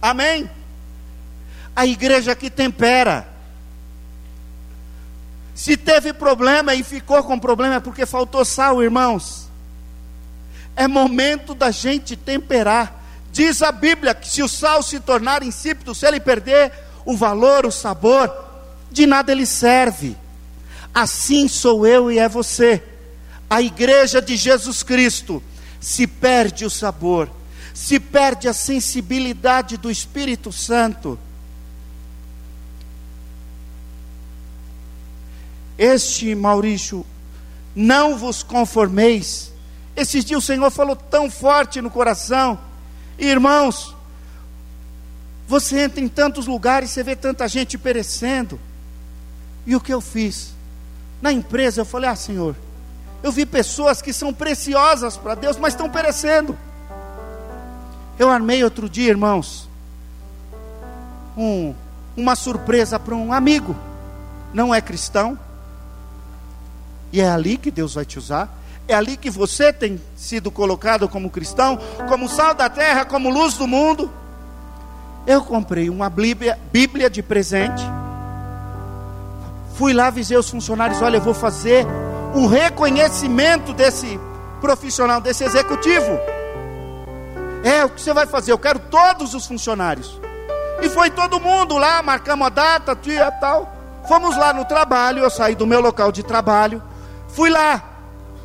Amém? 0.00 0.50
A 1.74 1.86
igreja 1.86 2.34
que 2.34 2.50
tempera. 2.50 3.26
Se 5.54 5.74
teve 5.74 6.12
problema 6.12 6.74
e 6.74 6.82
ficou 6.82 7.22
com 7.24 7.38
problema 7.38 7.76
é 7.76 7.80
porque 7.80 8.04
faltou 8.04 8.44
sal, 8.44 8.82
irmãos. 8.82 9.48
É 10.76 10.86
momento 10.86 11.54
da 11.54 11.70
gente 11.70 12.14
temperar. 12.14 13.02
Diz 13.32 13.62
a 13.62 13.72
Bíblia 13.72 14.14
que 14.14 14.28
se 14.28 14.42
o 14.42 14.48
sal 14.48 14.82
se 14.82 15.00
tornar 15.00 15.42
insípido, 15.42 15.94
se 15.94 16.06
ele 16.06 16.20
perder 16.20 16.70
o 17.06 17.16
valor, 17.16 17.64
o 17.64 17.72
sabor, 17.72 18.30
de 18.90 19.06
nada 19.06 19.32
ele 19.32 19.46
serve. 19.46 20.14
Assim 20.92 21.48
sou 21.48 21.86
eu 21.86 22.12
e 22.12 22.18
é 22.18 22.28
você. 22.28 22.82
A 23.48 23.62
igreja 23.62 24.20
de 24.20 24.36
Jesus 24.36 24.82
Cristo 24.82 25.42
se 25.82 26.06
perde 26.06 26.64
o 26.64 26.70
sabor, 26.70 27.30
se 27.74 28.00
perde 28.00 28.48
a 28.48 28.54
sensibilidade 28.54 29.76
do 29.76 29.90
Espírito 29.90 30.50
Santo. 30.50 31.18
Este 35.76 36.34
Maurício, 36.34 37.04
não 37.74 38.16
vos 38.16 38.42
conformeis 38.42 39.52
esses 39.94 40.24
dias 40.24 40.42
o 40.42 40.46
Senhor 40.46 40.70
falou 40.70 40.96
tão 40.96 41.30
forte 41.30 41.80
no 41.80 41.90
coração. 41.90 42.58
Irmãos, 43.18 43.94
você 45.46 45.80
entra 45.80 46.00
em 46.00 46.08
tantos 46.08 46.46
lugares, 46.46 46.90
você 46.90 47.02
vê 47.02 47.14
tanta 47.14 47.46
gente 47.46 47.76
perecendo. 47.76 48.58
E 49.66 49.76
o 49.76 49.80
que 49.80 49.92
eu 49.92 50.00
fiz? 50.00 50.54
Na 51.20 51.30
empresa 51.30 51.82
eu 51.82 51.84
falei: 51.84 52.08
Ah, 52.08 52.16
Senhor, 52.16 52.56
eu 53.22 53.30
vi 53.30 53.46
pessoas 53.46 54.02
que 54.02 54.12
são 54.12 54.34
preciosas 54.34 55.16
para 55.16 55.34
Deus, 55.34 55.56
mas 55.56 55.74
estão 55.74 55.88
perecendo. 55.88 56.58
Eu 58.18 58.28
armei 58.28 58.62
outro 58.64 58.88
dia, 58.88 59.10
irmãos, 59.10 59.68
um, 61.36 61.74
uma 62.16 62.34
surpresa 62.34 62.98
para 62.98 63.14
um 63.14 63.32
amigo, 63.32 63.76
não 64.52 64.74
é 64.74 64.80
cristão, 64.80 65.38
e 67.12 67.20
é 67.20 67.30
ali 67.30 67.56
que 67.56 67.70
Deus 67.70 67.94
vai 67.94 68.04
te 68.04 68.18
usar. 68.18 68.48
É 68.88 68.94
ali 68.94 69.16
que 69.16 69.30
você 69.30 69.72
tem 69.72 70.00
sido 70.16 70.50
colocado 70.50 71.08
como 71.08 71.30
cristão, 71.30 71.78
como 72.08 72.28
sal 72.28 72.54
da 72.54 72.68
terra, 72.68 73.04
como 73.04 73.30
luz 73.30 73.54
do 73.54 73.66
mundo. 73.66 74.10
Eu 75.26 75.42
comprei 75.42 75.88
uma 75.88 76.10
Bíblia, 76.10 76.58
Bíblia 76.72 77.08
de 77.08 77.22
presente. 77.22 77.82
Fui 79.74 79.92
lá, 79.92 80.08
avisei 80.08 80.36
os 80.36 80.50
funcionários: 80.50 81.00
olha, 81.00 81.18
eu 81.18 81.20
vou 81.20 81.34
fazer 81.34 81.86
um 82.34 82.46
reconhecimento 82.46 83.72
desse 83.72 84.18
profissional, 84.60 85.20
desse 85.20 85.44
executivo. 85.44 86.18
É, 87.64 87.84
o 87.84 87.90
que 87.90 88.00
você 88.00 88.12
vai 88.12 88.26
fazer? 88.26 88.52
Eu 88.52 88.58
quero 88.58 88.78
todos 88.78 89.34
os 89.34 89.46
funcionários. 89.46 90.20
E 90.80 90.88
foi 90.88 91.10
todo 91.10 91.40
mundo 91.40 91.78
lá, 91.78 92.02
marcamos 92.02 92.46
a 92.46 92.50
data, 92.50 92.94
dia 92.96 93.30
tal. 93.32 93.72
Fomos 94.08 94.36
lá 94.36 94.52
no 94.52 94.64
trabalho, 94.64 95.22
eu 95.22 95.30
saí 95.30 95.54
do 95.54 95.66
meu 95.66 95.80
local 95.80 96.10
de 96.10 96.24
trabalho, 96.24 96.82
fui 97.28 97.48
lá, 97.50 97.92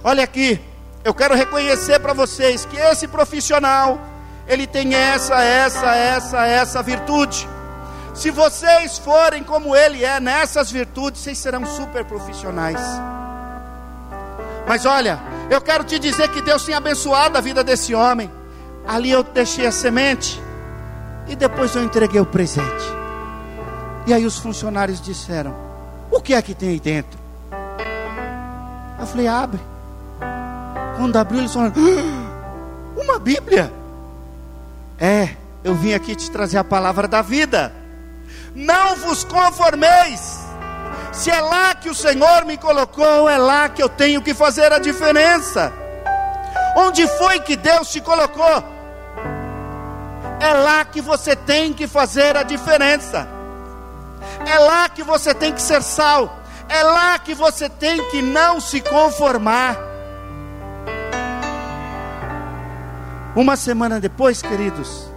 Olha 0.03 0.23
aqui, 0.23 0.57
eu 1.03 1.13
quero 1.13 1.35
reconhecer 1.35 1.99
para 1.99 2.13
vocês 2.13 2.65
que 2.65 2.77
esse 2.77 3.07
profissional, 3.07 3.99
ele 4.47 4.65
tem 4.65 4.95
essa, 4.95 5.41
essa, 5.41 5.93
essa, 5.95 6.45
essa 6.45 6.81
virtude. 6.81 7.45
Se 8.13 8.31
vocês 8.31 8.97
forem 8.97 9.43
como 9.43 9.75
ele 9.75 10.05
é 10.05 10.19
nessas 10.19 10.71
virtudes, 10.71 11.21
vocês 11.21 11.37
serão 11.37 11.65
super 11.65 12.05
profissionais. 12.05 12.79
Mas 14.67 14.85
olha, 14.85 15.19
eu 15.49 15.61
quero 15.61 15.83
te 15.83 15.97
dizer 15.97 16.29
que 16.29 16.41
Deus 16.41 16.65
tem 16.65 16.75
abençoado 16.75 17.37
a 17.37 17.41
vida 17.41 17.63
desse 17.63 17.95
homem. 17.95 18.29
Ali 18.85 19.11
eu 19.11 19.23
deixei 19.23 19.65
a 19.65 19.71
semente 19.71 20.41
e 21.27 21.35
depois 21.35 21.75
eu 21.75 21.83
entreguei 21.83 22.19
o 22.19 22.25
presente. 22.25 22.97
E 24.05 24.13
aí 24.13 24.25
os 24.25 24.37
funcionários 24.37 25.01
disseram: 25.01 25.55
O 26.11 26.21
que 26.21 26.33
é 26.33 26.41
que 26.41 26.53
tem 26.53 26.69
aí 26.69 26.79
dentro? 26.79 27.17
Eu 28.99 29.07
falei: 29.07 29.27
Abre. 29.27 29.59
Quando 30.97 31.15
abriu, 31.17 31.39
eles 31.39 31.53
falaram: 31.53 31.73
ah, 31.77 33.01
Uma 33.01 33.19
Bíblia. 33.19 33.71
É, 34.99 35.29
eu 35.63 35.75
vim 35.75 35.93
aqui 35.93 36.15
te 36.15 36.29
trazer 36.31 36.57
a 36.57 36.63
palavra 36.63 37.07
da 37.07 37.21
vida. 37.21 37.73
Não 38.55 38.95
vos 38.95 39.23
conformeis. 39.23 40.36
Se 41.17 41.31
é 41.31 41.41
lá 41.41 41.73
que 41.73 41.89
o 41.89 41.95
Senhor 41.95 42.45
me 42.45 42.57
colocou, 42.57 43.27
é 43.27 43.39
lá 43.39 43.67
que 43.67 43.81
eu 43.81 43.89
tenho 43.89 44.21
que 44.21 44.35
fazer 44.35 44.71
a 44.71 44.77
diferença. 44.77 45.73
Onde 46.75 47.07
foi 47.07 47.39
que 47.39 47.55
Deus 47.55 47.91
te 47.91 47.99
colocou? 47.99 48.63
É 50.39 50.53
lá 50.53 50.85
que 50.85 51.01
você 51.01 51.35
tem 51.35 51.73
que 51.73 51.87
fazer 51.87 52.37
a 52.37 52.43
diferença. 52.43 53.27
É 54.45 54.59
lá 54.59 54.87
que 54.87 55.01
você 55.01 55.33
tem 55.33 55.51
que 55.51 55.61
ser 55.61 55.81
sal. 55.81 56.37
É 56.69 56.83
lá 56.83 57.17
que 57.17 57.33
você 57.33 57.67
tem 57.67 58.07
que 58.11 58.21
não 58.21 58.59
se 58.61 58.79
conformar. 58.79 59.75
Uma 63.35 63.55
semana 63.55 63.99
depois, 63.99 64.39
queridos, 64.39 65.09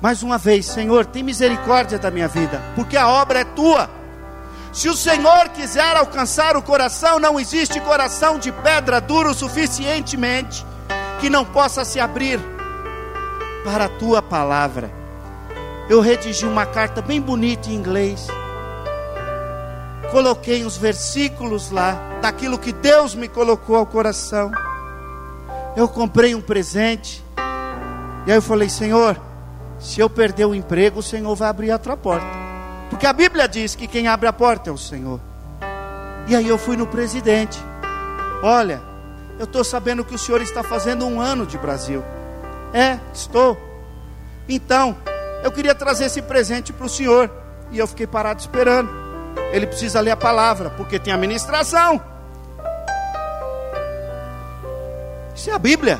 mais 0.00 0.22
uma 0.22 0.38
vez, 0.38 0.64
Senhor, 0.64 1.04
tem 1.04 1.22
misericórdia 1.22 1.98
da 1.98 2.10
minha 2.10 2.28
vida, 2.28 2.62
porque 2.74 2.96
a 2.96 3.06
obra 3.06 3.40
é 3.40 3.44
tua. 3.44 4.01
Se 4.72 4.88
o 4.88 4.96
Senhor 4.96 5.50
quiser 5.50 5.96
alcançar 5.96 6.56
o 6.56 6.62
coração, 6.62 7.18
não 7.18 7.38
existe 7.38 7.78
coração 7.80 8.38
de 8.38 8.50
pedra 8.50 9.02
duro 9.02 9.34
suficientemente 9.34 10.64
que 11.20 11.28
não 11.28 11.44
possa 11.44 11.84
se 11.84 12.00
abrir 12.00 12.40
para 13.64 13.84
a 13.84 13.88
tua 13.88 14.22
palavra. 14.22 14.90
Eu 15.90 16.00
redigi 16.00 16.46
uma 16.46 16.64
carta 16.64 17.02
bem 17.02 17.20
bonita 17.20 17.68
em 17.68 17.74
inglês. 17.74 18.26
Coloquei 20.10 20.64
os 20.64 20.76
versículos 20.76 21.70
lá, 21.70 21.96
daquilo 22.22 22.58
que 22.58 22.72
Deus 22.72 23.14
me 23.14 23.28
colocou 23.28 23.76
ao 23.76 23.84
coração. 23.84 24.50
Eu 25.76 25.86
comprei 25.86 26.34
um 26.34 26.40
presente. 26.40 27.22
E 28.26 28.30
aí 28.30 28.38
eu 28.38 28.42
falei, 28.42 28.70
Senhor, 28.70 29.20
se 29.78 30.00
eu 30.00 30.08
perder 30.08 30.46
o 30.46 30.54
emprego, 30.54 31.00
o 31.00 31.02
Senhor 31.02 31.34
vai 31.36 31.48
abrir 31.48 31.72
outra 31.72 31.94
porta. 31.94 32.41
Porque 32.92 33.06
a 33.06 33.12
Bíblia 33.14 33.48
diz 33.48 33.74
que 33.74 33.86
quem 33.86 34.06
abre 34.06 34.28
a 34.28 34.32
porta 34.34 34.68
é 34.68 34.72
o 34.72 34.76
Senhor. 34.76 35.18
E 36.28 36.36
aí 36.36 36.46
eu 36.46 36.58
fui 36.58 36.76
no 36.76 36.86
presidente. 36.86 37.58
Olha, 38.42 38.82
eu 39.38 39.44
estou 39.44 39.64
sabendo 39.64 40.04
que 40.04 40.14
o 40.14 40.18
senhor 40.18 40.42
está 40.42 40.62
fazendo 40.62 41.06
um 41.06 41.18
ano 41.18 41.46
de 41.46 41.56
Brasil. 41.56 42.04
É, 42.70 42.98
estou. 43.14 43.58
Então, 44.46 44.94
eu 45.42 45.50
queria 45.50 45.74
trazer 45.74 46.04
esse 46.04 46.20
presente 46.20 46.70
para 46.70 46.84
o 46.84 46.88
senhor. 46.88 47.30
E 47.70 47.78
eu 47.78 47.86
fiquei 47.86 48.06
parado 48.06 48.40
esperando. 48.40 48.90
Ele 49.52 49.66
precisa 49.66 49.98
ler 49.98 50.10
a 50.10 50.16
palavra, 50.16 50.68
porque 50.68 50.98
tem 50.98 51.14
administração. 51.14 51.98
Isso 55.34 55.48
é 55.48 55.54
a 55.54 55.58
Bíblia. 55.58 55.98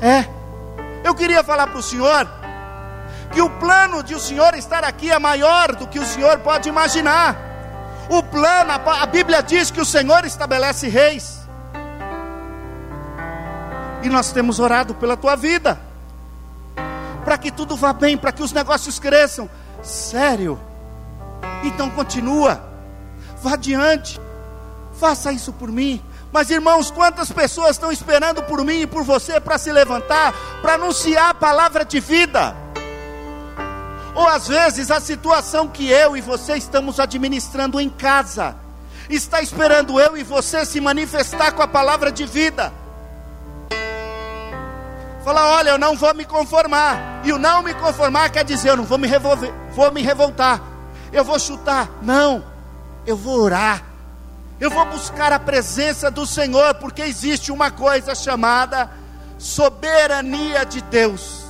É. 0.00 0.24
Eu 1.02 1.16
queria 1.16 1.42
falar 1.42 1.66
para 1.66 1.78
o 1.78 1.82
senhor 1.82 2.37
que 3.32 3.40
o 3.40 3.50
plano 3.50 4.02
de 4.02 4.14
o 4.14 4.20
Senhor 4.20 4.54
estar 4.54 4.84
aqui 4.84 5.10
é 5.10 5.18
maior 5.18 5.74
do 5.74 5.86
que 5.86 5.98
o 5.98 6.06
Senhor 6.06 6.38
pode 6.38 6.68
imaginar. 6.68 7.36
O 8.08 8.22
plano, 8.22 8.72
a 8.72 9.06
Bíblia 9.06 9.42
diz 9.42 9.70
que 9.70 9.80
o 9.80 9.84
Senhor 9.84 10.24
estabelece 10.24 10.88
reis. 10.88 11.38
E 14.02 14.08
nós 14.08 14.32
temos 14.32 14.58
orado 14.58 14.94
pela 14.94 15.16
tua 15.16 15.36
vida, 15.36 15.78
para 17.24 17.36
que 17.36 17.50
tudo 17.50 17.76
vá 17.76 17.92
bem, 17.92 18.16
para 18.16 18.32
que 18.32 18.42
os 18.42 18.52
negócios 18.52 18.98
cresçam. 18.98 19.50
Sério? 19.82 20.58
Então 21.64 21.90
continua, 21.90 22.62
vá 23.42 23.54
adiante, 23.54 24.20
faça 24.98 25.32
isso 25.32 25.52
por 25.52 25.70
mim. 25.70 26.02
Mas 26.32 26.50
irmãos, 26.50 26.90
quantas 26.90 27.32
pessoas 27.32 27.72
estão 27.72 27.90
esperando 27.90 28.42
por 28.42 28.64
mim 28.64 28.82
e 28.82 28.86
por 28.86 29.02
você 29.02 29.40
para 29.40 29.58
se 29.58 29.72
levantar, 29.72 30.32
para 30.62 30.74
anunciar 30.74 31.30
a 31.30 31.34
palavra 31.34 31.84
de 31.84 32.00
vida? 32.00 32.54
Ou 34.18 34.26
às 34.26 34.48
vezes 34.48 34.90
a 34.90 35.00
situação 35.00 35.68
que 35.68 35.88
eu 35.88 36.16
e 36.16 36.20
você 36.20 36.56
estamos 36.56 36.98
administrando 36.98 37.80
em 37.80 37.88
casa 37.88 38.56
está 39.08 39.40
esperando 39.40 40.00
eu 40.00 40.16
e 40.16 40.24
você 40.24 40.66
se 40.66 40.80
manifestar 40.80 41.52
com 41.52 41.62
a 41.62 41.68
palavra 41.68 42.10
de 42.10 42.26
vida. 42.26 42.72
Falar, 45.24 45.50
olha, 45.50 45.70
eu 45.70 45.78
não 45.78 45.94
vou 45.94 46.12
me 46.14 46.24
conformar. 46.24 47.20
E 47.22 47.32
o 47.32 47.38
não 47.38 47.62
me 47.62 47.72
conformar 47.74 48.28
quer 48.30 48.44
dizer, 48.44 48.70
eu 48.70 48.76
não 48.78 48.82
vou 48.82 48.98
me, 48.98 49.06
revolver, 49.06 49.54
vou 49.70 49.92
me 49.92 50.02
revoltar. 50.02 50.60
Eu 51.12 51.22
vou 51.22 51.38
chutar. 51.38 51.88
Não, 52.02 52.44
eu 53.06 53.16
vou 53.16 53.40
orar. 53.40 53.84
Eu 54.58 54.68
vou 54.68 54.84
buscar 54.86 55.32
a 55.32 55.38
presença 55.38 56.10
do 56.10 56.26
Senhor, 56.26 56.74
porque 56.74 57.02
existe 57.02 57.52
uma 57.52 57.70
coisa 57.70 58.16
chamada 58.16 58.90
soberania 59.38 60.66
de 60.66 60.80
Deus. 60.82 61.47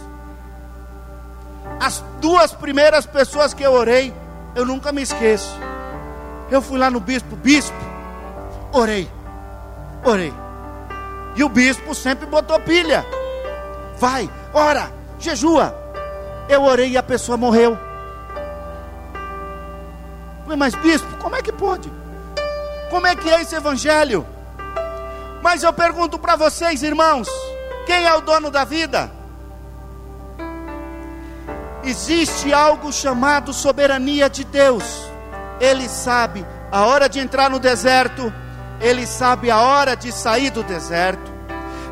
As 1.81 2.05
duas 2.21 2.53
primeiras 2.53 3.07
pessoas 3.07 3.55
que 3.55 3.63
eu 3.63 3.73
orei, 3.73 4.13
eu 4.55 4.65
nunca 4.65 4.91
me 4.91 5.03
esqueço. 5.03 5.57
Eu 6.51 6.61
fui 6.61 6.79
lá 6.79 6.91
no 6.91 6.99
bispo, 6.99 7.37
bispo, 7.37 7.77
orei, 8.73 9.09
orei. 10.05 10.33
E 11.37 11.45
o 11.45 11.49
bispo 11.49 11.95
sempre 11.95 12.27
botou 12.27 12.59
pilha. 12.61 13.07
Vai, 13.99 14.29
ora, 14.53 14.91
jejua. 15.19 15.75
Eu 16.49 16.65
orei 16.65 16.91
e 16.91 16.97
a 16.97 17.03
pessoa 17.03 17.37
morreu. 17.37 17.79
Falei, 20.43 20.59
mas 20.59 20.75
bispo, 20.75 21.17
como 21.19 21.37
é 21.37 21.43
que 21.43 21.53
pode? 21.53 21.93
Como 22.91 23.07
é 23.07 23.15
que 23.15 23.29
é 23.31 23.43
esse 23.43 23.55
evangelho? 23.55 24.27
Mas 25.43 25.63
eu 25.63 25.73
pergunto 25.73 26.19
para 26.19 26.37
vocês, 26.37 26.83
irmãos: 26.83 27.29
quem 27.87 28.07
é 28.07 28.15
o 28.15 28.23
dono 28.23 28.51
da 28.51 28.65
vida? 28.65 29.11
Existe 31.85 32.53
algo 32.53 32.93
chamado 32.93 33.53
soberania 33.53 34.29
de 34.29 34.45
Deus. 34.45 34.85
Ele 35.61 35.89
sabe 35.89 36.47
a 36.71 36.85
hora 36.85 37.09
de 37.09 37.19
entrar 37.19 37.51
no 37.51 37.59
deserto, 37.59 38.33
ele 38.81 39.07
sabe 39.07 39.51
a 39.51 39.61
hora 39.61 39.97
de 39.97 40.13
sair 40.13 40.51
do 40.51 40.63
deserto, 40.63 41.33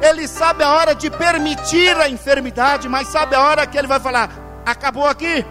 ele 0.02 0.28
sabe 0.28 0.62
a 0.62 0.72
hora 0.72 0.94
de 0.94 1.10
permitir 1.10 1.96
a 1.96 2.08
enfermidade, 2.08 2.88
mas 2.88 3.08
sabe 3.08 3.34
a 3.34 3.40
hora 3.40 3.66
que 3.66 3.76
ele 3.76 3.88
vai 3.88 3.98
falar: 3.98 4.30
acabou 4.64 5.06
aqui. 5.06 5.44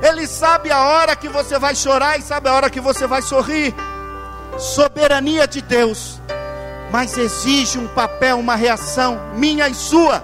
Ele 0.00 0.26
sabe 0.28 0.70
a 0.70 0.80
hora 0.84 1.16
que 1.16 1.28
você 1.28 1.58
vai 1.58 1.74
chorar 1.74 2.18
e 2.18 2.22
sabe 2.22 2.48
a 2.48 2.52
hora 2.52 2.70
que 2.70 2.80
você 2.80 3.06
vai 3.06 3.20
sorrir. 3.20 3.74
Soberania 4.56 5.46
de 5.46 5.60
Deus, 5.60 6.20
mas 6.90 7.18
exige 7.18 7.78
um 7.78 7.88
papel, 7.88 8.38
uma 8.38 8.54
reação 8.54 9.20
minha 9.34 9.68
e 9.68 9.74
sua 9.74 10.22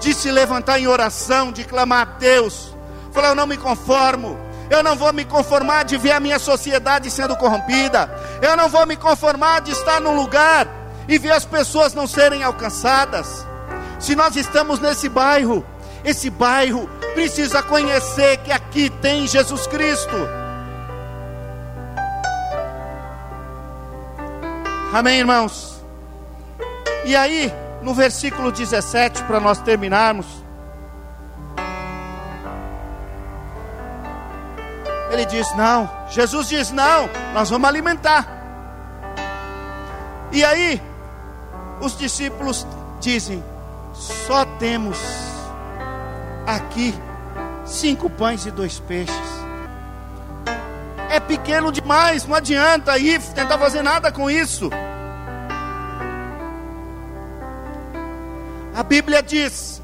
de 0.00 0.14
se 0.14 0.30
levantar 0.30 0.78
em 0.78 0.86
oração, 0.86 1.52
de 1.52 1.64
clamar 1.64 2.02
a 2.02 2.18
Deus. 2.18 2.74
Falar, 3.12 3.28
eu 3.28 3.34
não 3.34 3.46
me 3.46 3.56
conformo. 3.56 4.38
Eu 4.70 4.82
não 4.82 4.96
vou 4.96 5.12
me 5.12 5.24
conformar 5.24 5.84
de 5.84 5.96
ver 5.96 6.12
a 6.12 6.20
minha 6.20 6.38
sociedade 6.38 7.10
sendo 7.10 7.36
corrompida. 7.36 8.10
Eu 8.42 8.56
não 8.56 8.68
vou 8.68 8.86
me 8.86 8.96
conformar 8.96 9.60
de 9.60 9.72
estar 9.72 10.00
num 10.00 10.16
lugar 10.16 10.66
e 11.06 11.18
ver 11.18 11.32
as 11.32 11.44
pessoas 11.44 11.94
não 11.94 12.06
serem 12.06 12.42
alcançadas. 12.42 13.46
Se 14.00 14.16
nós 14.16 14.36
estamos 14.36 14.80
nesse 14.80 15.08
bairro, 15.08 15.64
esse 16.04 16.28
bairro 16.30 16.88
precisa 17.14 17.62
conhecer 17.62 18.38
que 18.38 18.52
aqui 18.52 18.90
tem 18.90 19.26
Jesus 19.26 19.66
Cristo. 19.66 20.16
Amém, 24.92 25.18
irmãos? 25.18 25.82
E 27.04 27.14
aí, 27.14 27.52
no 27.84 27.92
versículo 27.92 28.50
17, 28.50 29.22
para 29.24 29.38
nós 29.38 29.60
terminarmos. 29.60 30.26
Ele 35.10 35.26
diz: 35.26 35.54
Não, 35.54 35.88
Jesus 36.08 36.48
diz: 36.48 36.70
Não, 36.70 37.08
nós 37.34 37.50
vamos 37.50 37.68
alimentar. 37.68 38.26
E 40.32 40.42
aí, 40.42 40.82
os 41.80 41.96
discípulos 41.96 42.66
dizem: 43.00 43.44
Só 43.92 44.44
temos 44.58 44.98
aqui 46.46 46.94
cinco 47.66 48.08
pães 48.08 48.46
e 48.46 48.50
dois 48.50 48.80
peixes. 48.80 49.14
É 51.10 51.20
pequeno 51.20 51.70
demais, 51.70 52.26
não 52.26 52.34
adianta 52.34 52.98
ir 52.98 53.22
tentar 53.34 53.58
fazer 53.58 53.82
nada 53.82 54.10
com 54.10 54.28
isso. 54.28 54.70
A 58.74 58.82
Bíblia 58.82 59.22
diz: 59.22 59.80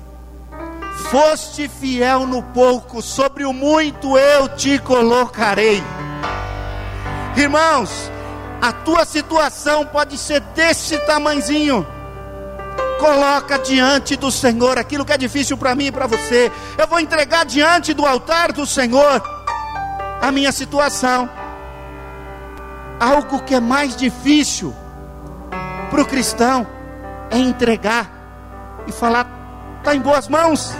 Foste 1.10 1.68
fiel 1.68 2.26
no 2.26 2.42
pouco, 2.42 3.00
sobre 3.00 3.44
o 3.44 3.52
muito 3.52 4.18
eu 4.18 4.48
te 4.48 4.80
colocarei. 4.80 5.80
Irmãos, 7.36 8.10
a 8.60 8.72
tua 8.72 9.04
situação 9.04 9.86
pode 9.86 10.18
ser 10.18 10.40
desse 10.56 10.98
tamanzinho. 11.06 11.86
Coloca 12.98 13.58
diante 13.60 14.16
do 14.16 14.30
Senhor 14.30 14.76
aquilo 14.76 15.04
que 15.04 15.12
é 15.12 15.16
difícil 15.16 15.56
para 15.56 15.74
mim 15.74 15.86
e 15.86 15.92
para 15.92 16.08
você. 16.08 16.50
Eu 16.76 16.86
vou 16.88 16.98
entregar 16.98 17.46
diante 17.46 17.94
do 17.94 18.04
altar 18.04 18.52
do 18.52 18.66
Senhor 18.66 19.22
a 20.20 20.32
minha 20.32 20.50
situação. 20.50 21.30
Algo 22.98 23.40
que 23.44 23.54
é 23.54 23.60
mais 23.60 23.96
difícil 23.96 24.74
para 25.90 26.02
o 26.02 26.06
cristão 26.06 26.66
é 27.30 27.38
entregar 27.38 28.19
e 28.86 28.92
falar: 28.92 29.26
está 29.78 29.94
em 29.94 30.00
boas 30.00 30.28
mãos. 30.28 30.74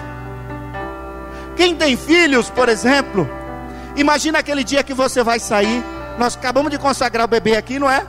Quem 1.56 1.74
tem 1.74 1.96
filhos, 1.96 2.48
por 2.48 2.68
exemplo, 2.68 3.28
imagina 3.96 4.38
aquele 4.38 4.64
dia 4.64 4.82
que 4.82 4.94
você 4.94 5.22
vai 5.22 5.38
sair 5.38 5.84
nós 6.20 6.36
acabamos 6.36 6.70
de 6.70 6.76
consagrar 6.76 7.24
o 7.24 7.28
bebê 7.28 7.56
aqui, 7.56 7.78
não 7.78 7.90
é? 7.90 8.06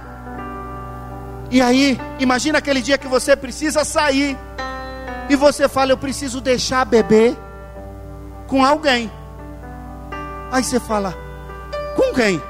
E 1.50 1.62
aí, 1.62 1.98
imagina 2.20 2.58
aquele 2.58 2.82
dia 2.82 2.98
que 2.98 3.08
você 3.08 3.38
precisa 3.38 3.86
sair 3.86 4.38
e 5.30 5.36
você 5.38 5.70
fala: 5.70 5.94
Eu 5.94 5.98
preciso 5.98 6.42
deixar 6.42 6.84
bebê 6.84 7.34
com 8.48 8.66
alguém. 8.66 9.10
Aí 10.52 10.62
você 10.62 10.78
fala: 10.78 11.16
Com 11.96 12.14
quem? 12.14 12.42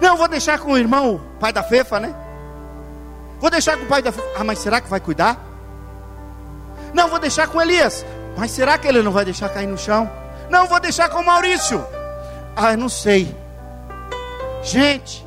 Não, 0.00 0.16
vou 0.16 0.26
deixar 0.26 0.58
com 0.58 0.72
o 0.72 0.76
irmão, 0.76 1.20
pai 1.38 1.52
da 1.52 1.62
Fefa, 1.62 2.00
né? 2.00 2.12
Vou 3.38 3.50
deixar 3.50 3.76
com 3.76 3.84
o 3.84 3.88
pai 3.88 4.02
da 4.02 4.10
Fefa. 4.10 4.26
Ah, 4.36 4.42
mas 4.42 4.58
será 4.58 4.80
que 4.80 4.90
vai 4.90 4.98
cuidar? 4.98 5.38
Não, 6.92 7.08
vou 7.08 7.18
deixar 7.18 7.48
com 7.48 7.60
Elias. 7.60 8.04
Mas 8.36 8.50
será 8.50 8.78
que 8.78 8.86
ele 8.86 9.02
não 9.02 9.12
vai 9.12 9.24
deixar 9.24 9.48
cair 9.48 9.66
no 9.66 9.78
chão? 9.78 10.10
Não, 10.48 10.66
vou 10.66 10.80
deixar 10.80 11.08
com 11.08 11.22
Maurício. 11.22 11.84
Ah, 12.56 12.76
não 12.76 12.88
sei. 12.88 13.34
Gente, 14.62 15.26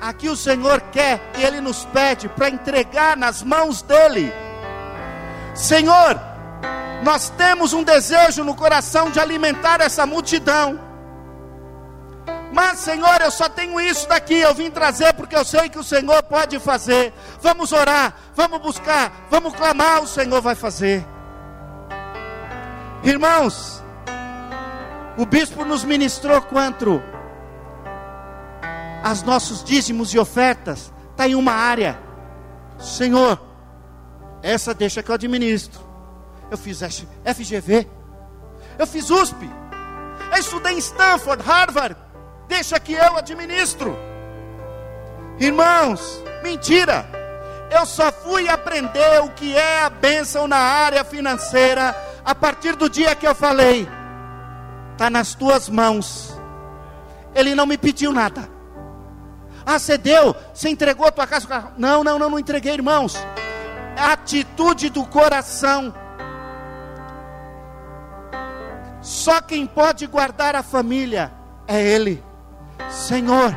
aqui 0.00 0.28
o 0.28 0.36
Senhor 0.36 0.80
quer 0.92 1.20
e 1.38 1.42
Ele 1.42 1.60
nos 1.60 1.84
pede 1.86 2.28
para 2.28 2.48
entregar 2.48 3.16
nas 3.16 3.42
mãos 3.42 3.82
dEle. 3.82 4.32
Senhor, 5.54 6.20
nós 7.02 7.30
temos 7.30 7.72
um 7.72 7.82
desejo 7.82 8.44
no 8.44 8.54
coração 8.54 9.10
de 9.10 9.18
alimentar 9.18 9.80
essa 9.80 10.04
multidão. 10.06 10.78
Mas, 12.52 12.80
Senhor, 12.80 13.20
eu 13.22 13.30
só 13.30 13.48
tenho 13.48 13.80
isso 13.80 14.06
daqui. 14.06 14.34
Eu 14.34 14.54
vim 14.54 14.70
trazer 14.70 15.14
porque 15.14 15.34
eu 15.34 15.44
sei 15.44 15.70
que 15.70 15.78
o 15.78 15.84
Senhor 15.84 16.22
pode 16.24 16.58
fazer. 16.60 17.12
Vamos 17.40 17.72
orar, 17.72 18.14
vamos 18.34 18.60
buscar, 18.60 19.26
vamos 19.30 19.54
clamar. 19.54 20.02
O 20.02 20.06
Senhor 20.06 20.40
vai 20.40 20.54
fazer. 20.54 21.04
Irmãos, 23.02 23.82
o 25.16 25.24
bispo 25.24 25.64
nos 25.64 25.82
ministrou 25.82 26.40
quanto 26.42 27.02
as 29.02 29.22
nossos 29.22 29.64
dízimos 29.64 30.14
e 30.14 30.18
ofertas, 30.18 30.92
está 31.10 31.26
em 31.26 31.34
uma 31.34 31.52
área. 31.52 31.98
Senhor, 32.78 33.40
essa 34.42 34.72
deixa 34.72 35.02
que 35.02 35.10
eu 35.10 35.14
administro. 35.14 35.80
Eu 36.50 36.58
fiz 36.58 36.80
FGV, 36.80 37.88
eu 38.78 38.86
fiz 38.86 39.08
USP, 39.08 39.50
eu 40.30 40.38
estudei 40.38 40.74
em 40.74 40.78
Stanford, 40.78 41.42
Harvard, 41.42 41.96
deixa 42.52 42.78
que 42.78 42.92
eu 42.92 43.16
administro. 43.16 43.98
Irmãos, 45.38 46.22
mentira. 46.42 47.06
Eu 47.70 47.86
só 47.86 48.12
fui 48.12 48.46
aprender 48.46 49.22
o 49.22 49.30
que 49.30 49.56
é 49.56 49.82
a 49.84 49.88
bênção 49.88 50.46
na 50.46 50.58
área 50.58 51.02
financeira 51.02 51.96
a 52.22 52.34
partir 52.34 52.76
do 52.76 52.90
dia 52.90 53.14
que 53.14 53.26
eu 53.26 53.34
falei: 53.34 53.88
está 54.92 55.08
nas 55.08 55.34
tuas 55.34 55.70
mãos. 55.70 56.38
Ele 57.34 57.54
não 57.54 57.64
me 57.64 57.78
pediu 57.78 58.12
nada. 58.12 58.46
Ah, 59.64 59.78
você 59.78 59.96
deu, 59.96 60.36
você 60.52 60.68
entregou 60.68 61.06
a 61.06 61.10
tua 61.10 61.26
casa. 61.26 61.72
Não, 61.78 62.04
não, 62.04 62.18
não, 62.18 62.28
não 62.28 62.38
entreguei, 62.38 62.74
irmãos. 62.74 63.16
A 63.96 64.12
atitude 64.12 64.90
do 64.90 65.06
coração. 65.06 65.94
Só 69.00 69.40
quem 69.40 69.66
pode 69.66 70.06
guardar 70.06 70.54
a 70.54 70.62
família 70.62 71.32
é 71.66 71.80
Ele. 71.80 72.31
Senhor, 72.90 73.56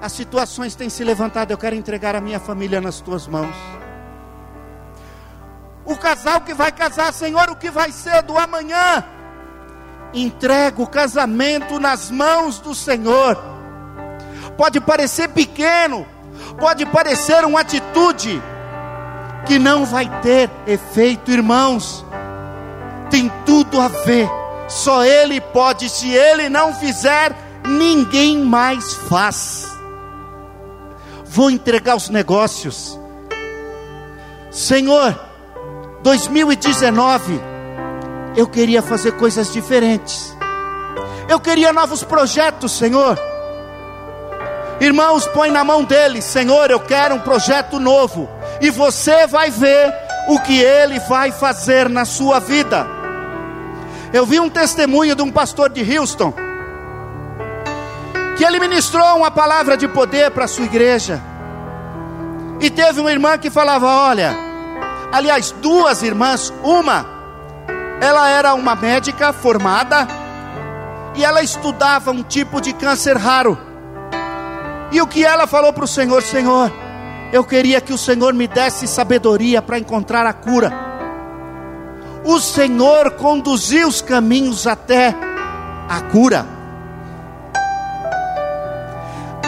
as 0.00 0.12
situações 0.12 0.74
têm 0.74 0.88
se 0.88 1.04
levantado, 1.04 1.50
eu 1.50 1.58
quero 1.58 1.76
entregar 1.76 2.14
a 2.14 2.20
minha 2.20 2.40
família 2.40 2.80
nas 2.80 3.00
tuas 3.00 3.26
mãos. 3.26 3.54
O 5.84 5.96
casal 5.96 6.40
que 6.40 6.54
vai 6.54 6.70
casar, 6.70 7.12
Senhor, 7.12 7.50
o 7.50 7.56
que 7.56 7.70
vai 7.70 7.90
ser 7.90 8.22
do 8.22 8.38
amanhã? 8.38 9.04
Entrega 10.14 10.80
o 10.82 10.86
casamento 10.86 11.80
nas 11.80 12.10
mãos 12.10 12.58
do 12.60 12.74
Senhor 12.74 13.52
pode 14.56 14.80
parecer 14.80 15.28
pequeno, 15.28 16.06
pode 16.58 16.84
parecer 16.86 17.44
uma 17.44 17.60
atitude 17.60 18.42
que 19.46 19.58
não 19.58 19.84
vai 19.84 20.08
ter 20.20 20.50
efeito, 20.66 21.30
irmãos. 21.30 22.04
Tem 23.10 23.30
tudo 23.44 23.80
a 23.80 23.88
ver. 23.88 24.28
Só 24.68 25.04
Ele 25.04 25.40
pode, 25.40 25.88
se 25.88 26.10
Ele 26.10 26.48
não 26.48 26.72
fizer, 26.74 27.34
ninguém 27.66 28.38
mais 28.38 28.94
faz. 28.94 29.70
Vou 31.24 31.50
entregar 31.50 31.96
os 31.96 32.08
negócios. 32.08 32.98
Senhor, 34.50 35.18
2019, 36.02 37.40
eu 38.36 38.46
queria 38.46 38.82
fazer 38.82 39.12
coisas 39.12 39.52
diferentes. 39.52 40.36
Eu 41.28 41.40
queria 41.40 41.72
novos 41.72 42.02
projetos, 42.02 42.72
Senhor. 42.72 43.18
Irmãos, 44.80 45.26
põe 45.28 45.50
na 45.50 45.62
mão 45.62 45.84
dele, 45.84 46.20
Senhor, 46.20 46.70
eu 46.70 46.80
quero 46.80 47.14
um 47.14 47.20
projeto 47.20 47.78
novo. 47.78 48.28
E 48.60 48.68
você 48.68 49.26
vai 49.26 49.50
ver 49.50 49.94
o 50.28 50.38
que 50.40 50.60
ele 50.60 50.98
vai 51.00 51.30
fazer 51.30 51.88
na 51.88 52.04
sua 52.04 52.38
vida. 52.40 52.86
Eu 54.12 54.26
vi 54.26 54.38
um 54.38 54.50
testemunho 54.50 55.14
de 55.14 55.22
um 55.22 55.30
pastor 55.30 55.70
de 55.70 55.96
Houston, 55.96 56.34
que 58.36 58.44
ele 58.44 58.58
ministrou 58.58 59.16
uma 59.16 59.30
palavra 59.30 59.76
de 59.76 59.86
poder 59.86 60.30
para 60.30 60.44
a 60.44 60.48
sua 60.48 60.64
igreja. 60.64 61.20
E 62.60 62.70
teve 62.70 63.00
uma 63.00 63.10
irmã 63.10 63.36
que 63.38 63.50
falava: 63.50 63.86
Olha, 63.86 64.34
aliás, 65.12 65.50
duas 65.50 66.02
irmãs, 66.02 66.52
uma, 66.62 67.06
ela 68.00 68.28
era 68.28 68.54
uma 68.54 68.74
médica 68.74 69.32
formada, 69.32 70.06
e 71.14 71.24
ela 71.24 71.42
estudava 71.42 72.10
um 72.10 72.22
tipo 72.22 72.60
de 72.60 72.72
câncer 72.72 73.16
raro. 73.16 73.58
E 74.90 75.00
o 75.00 75.06
que 75.06 75.24
ela 75.24 75.46
falou 75.46 75.72
para 75.72 75.84
o 75.84 75.88
Senhor: 75.88 76.22
Senhor, 76.22 76.72
eu 77.32 77.44
queria 77.44 77.80
que 77.80 77.92
o 77.92 77.98
Senhor 77.98 78.32
me 78.32 78.46
desse 78.46 78.86
sabedoria 78.86 79.60
para 79.60 79.78
encontrar 79.78 80.26
a 80.26 80.32
cura. 80.32 80.72
O 82.24 82.38
Senhor 82.38 83.10
conduziu 83.12 83.88
os 83.88 84.00
caminhos 84.00 84.66
até 84.66 85.14
a 85.88 86.00
cura. 86.02 86.61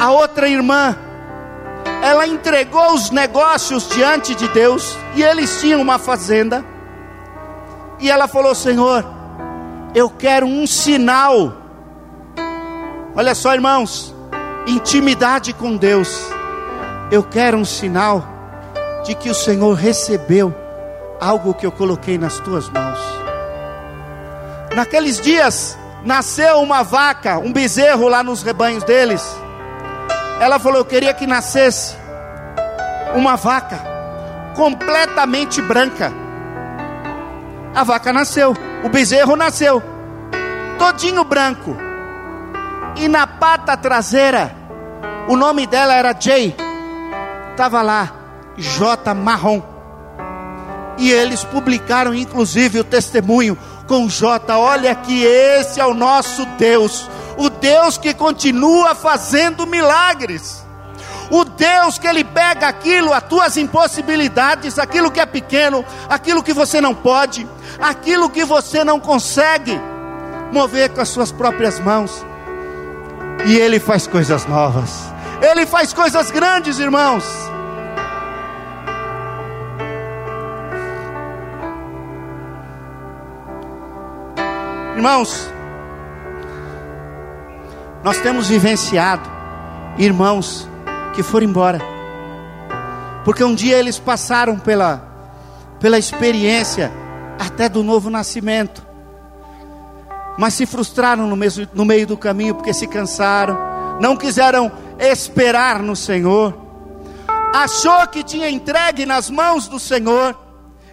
A 0.04 0.10
outra 0.10 0.46
irmã, 0.46 0.94
ela 2.02 2.26
entregou 2.26 2.92
os 2.92 3.10
negócios 3.10 3.88
diante 3.88 4.34
de 4.34 4.46
Deus, 4.48 4.98
e 5.14 5.22
eles 5.22 5.62
tinham 5.62 5.80
uma 5.80 5.98
fazenda. 5.98 6.62
E 7.98 8.10
ela 8.10 8.28
falou: 8.28 8.54
Senhor, 8.54 9.02
eu 9.94 10.10
quero 10.10 10.44
um 10.44 10.66
sinal. 10.66 11.54
Olha 13.16 13.34
só, 13.34 13.54
irmãos, 13.54 14.14
intimidade 14.66 15.54
com 15.54 15.74
Deus, 15.74 16.20
eu 17.10 17.22
quero 17.22 17.56
um 17.56 17.64
sinal 17.64 18.22
de 19.06 19.14
que 19.14 19.30
o 19.30 19.34
Senhor 19.34 19.72
recebeu 19.72 20.54
algo 21.18 21.54
que 21.54 21.64
eu 21.64 21.72
coloquei 21.72 22.18
nas 22.18 22.38
tuas 22.40 22.68
mãos. 22.68 22.98
Naqueles 24.76 25.18
dias, 25.18 25.78
nasceu 26.04 26.60
uma 26.60 26.82
vaca, 26.82 27.38
um 27.38 27.50
bezerro 27.50 28.06
lá 28.06 28.22
nos 28.22 28.42
rebanhos 28.42 28.84
deles. 28.84 29.42
Ela 30.44 30.58
falou: 30.58 30.80
Eu 30.80 30.84
queria 30.84 31.14
que 31.14 31.26
nascesse 31.26 31.96
uma 33.14 33.34
vaca 33.34 33.80
completamente 34.54 35.62
branca. 35.62 36.12
A 37.74 37.82
vaca 37.82 38.12
nasceu, 38.12 38.54
o 38.84 38.88
bezerro 38.90 39.36
nasceu, 39.36 39.82
todinho 40.78 41.24
branco 41.24 41.74
e 42.94 43.08
na 43.08 43.26
pata 43.26 43.74
traseira, 43.74 44.54
o 45.28 45.34
nome 45.34 45.66
dela 45.66 45.94
era 45.94 46.14
Jay, 46.20 46.54
estava 47.50 47.80
lá, 47.80 48.12
J 48.58 49.14
marrom. 49.14 49.62
E 50.98 51.10
eles 51.10 51.42
publicaram 51.42 52.14
inclusive 52.14 52.80
o 52.80 52.84
testemunho 52.84 53.56
com 53.88 54.06
J. 54.08 54.58
Olha 54.58 54.94
que 54.94 55.24
esse 55.24 55.80
é 55.80 55.86
o 55.86 55.94
nosso 55.94 56.44
Deus, 56.58 57.08
o 57.36 57.50
Deus 57.50 57.98
que 57.98 58.14
continua 58.14 58.94
fazendo 58.94 59.66
milagres, 59.66 60.64
O 61.30 61.44
Deus 61.44 61.98
que 61.98 62.06
Ele 62.06 62.22
pega 62.22 62.68
aquilo, 62.68 63.12
as 63.12 63.22
tuas 63.22 63.56
impossibilidades, 63.56 64.78
aquilo 64.78 65.10
que 65.10 65.20
é 65.20 65.26
pequeno, 65.26 65.84
aquilo 66.08 66.42
que 66.42 66.52
você 66.52 66.80
não 66.80 66.94
pode, 66.94 67.46
aquilo 67.80 68.28
que 68.28 68.44
você 68.44 68.84
não 68.84 69.00
consegue 69.00 69.80
mover 70.52 70.90
com 70.90 71.00
as 71.00 71.08
suas 71.08 71.32
próprias 71.32 71.80
mãos, 71.80 72.24
e 73.46 73.56
Ele 73.56 73.80
faz 73.80 74.06
coisas 74.06 74.46
novas, 74.46 74.90
Ele 75.40 75.66
faz 75.66 75.92
coisas 75.92 76.30
grandes, 76.30 76.78
irmãos. 76.78 77.24
Irmãos, 84.94 85.50
nós 88.04 88.20
temos 88.20 88.48
vivenciado 88.48 89.26
irmãos 89.96 90.68
que 91.14 91.22
foram 91.22 91.46
embora, 91.46 91.78
porque 93.24 93.42
um 93.42 93.54
dia 93.54 93.78
eles 93.78 93.98
passaram 93.98 94.58
pela, 94.58 95.02
pela 95.80 95.98
experiência 95.98 96.92
até 97.40 97.66
do 97.66 97.82
novo 97.82 98.10
nascimento, 98.10 98.86
mas 100.36 100.52
se 100.52 100.66
frustraram 100.66 101.26
no, 101.26 101.34
mesmo, 101.34 101.66
no 101.72 101.86
meio 101.86 102.06
do 102.06 102.14
caminho 102.14 102.54
porque 102.54 102.74
se 102.74 102.86
cansaram, 102.86 103.56
não 103.98 104.18
quiseram 104.18 104.70
esperar 104.98 105.78
no 105.78 105.96
Senhor, 105.96 106.54
achou 107.54 108.06
que 108.08 108.22
tinha 108.22 108.50
entregue 108.50 109.06
nas 109.06 109.30
mãos 109.30 109.66
do 109.66 109.80
Senhor, 109.80 110.38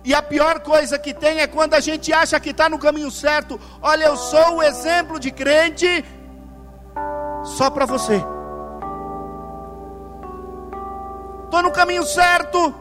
e 0.05 0.14
a 0.14 0.22
pior 0.22 0.62
coisa 0.62 0.97
que 0.97 1.14
tem 1.14 1.39
é 1.41 1.47
quando 1.47 1.74
a 1.74 1.82
gente 1.82 2.14
acha 2.14 2.39
que 2.39 2.49
está 2.51 2.68
no 2.68 2.80
caminho 2.80 3.12
certo. 3.12 3.59
Olha, 3.84 4.05
eu 4.05 4.18
sou 4.18 4.55
o 4.55 4.64
exemplo 4.64 5.20
de 5.20 5.30
crente 5.30 6.03
só 7.43 7.69
para 7.69 7.85
você. 7.85 8.23
Estou 11.45 11.63
no 11.63 11.71
caminho 11.71 12.03
certo. 12.05 12.73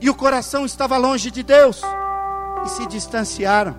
E 0.00 0.10
o 0.10 0.14
coração 0.14 0.66
estava 0.66 0.96
longe 0.96 1.30
de 1.30 1.42
Deus. 1.42 1.80
E 2.64 2.68
se 2.68 2.86
distanciaram. 2.86 3.74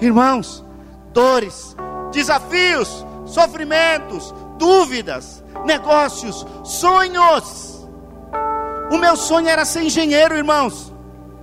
Irmãos, 0.00 0.64
dores, 1.12 1.74
desafios, 2.12 3.04
sofrimentos, 3.26 4.32
dúvidas, 4.58 5.42
negócios, 5.64 6.46
sonhos. 6.62 7.88
O 8.90 8.96
meu 8.96 9.16
sonho 9.16 9.48
era 9.48 9.64
ser 9.64 9.82
engenheiro, 9.82 10.36
irmãos. 10.36 10.92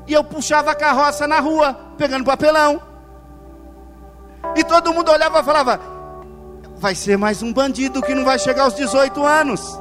E 0.07 0.13
eu 0.13 0.23
puxava 0.23 0.71
a 0.71 0.76
carroça 0.76 1.28
na 1.28 1.39
rua, 1.39 1.73
pegando 1.97 2.23
papelão. 2.23 2.82
E 4.55 4.63
todo 4.63 4.93
mundo 4.93 5.11
olhava 5.11 5.39
e 5.39 5.43
falava: 5.43 5.80
vai 6.86 6.94
ser 6.94 7.18
mais 7.18 7.42
um 7.42 7.52
bandido 7.52 8.00
que 8.00 8.14
não 8.14 8.24
vai 8.24 8.38
chegar 8.38 8.66
aos 8.66 8.76
18 8.76 9.26
anos. 9.26 9.80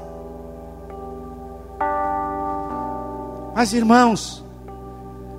Mas 3.55 3.75
irmãos, 3.75 4.43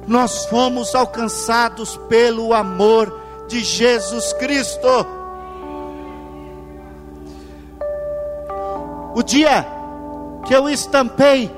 nós 0.07 0.45
fomos 0.45 0.93
alcançados 0.93 1.97
pelo 2.07 2.53
amor 2.53 3.19
de 3.47 3.63
Jesus 3.63 4.31
Cristo. 4.33 4.87
O 9.15 9.23
dia 9.23 9.65
que 10.45 10.53
eu 10.53 10.69
estampei 10.69 11.51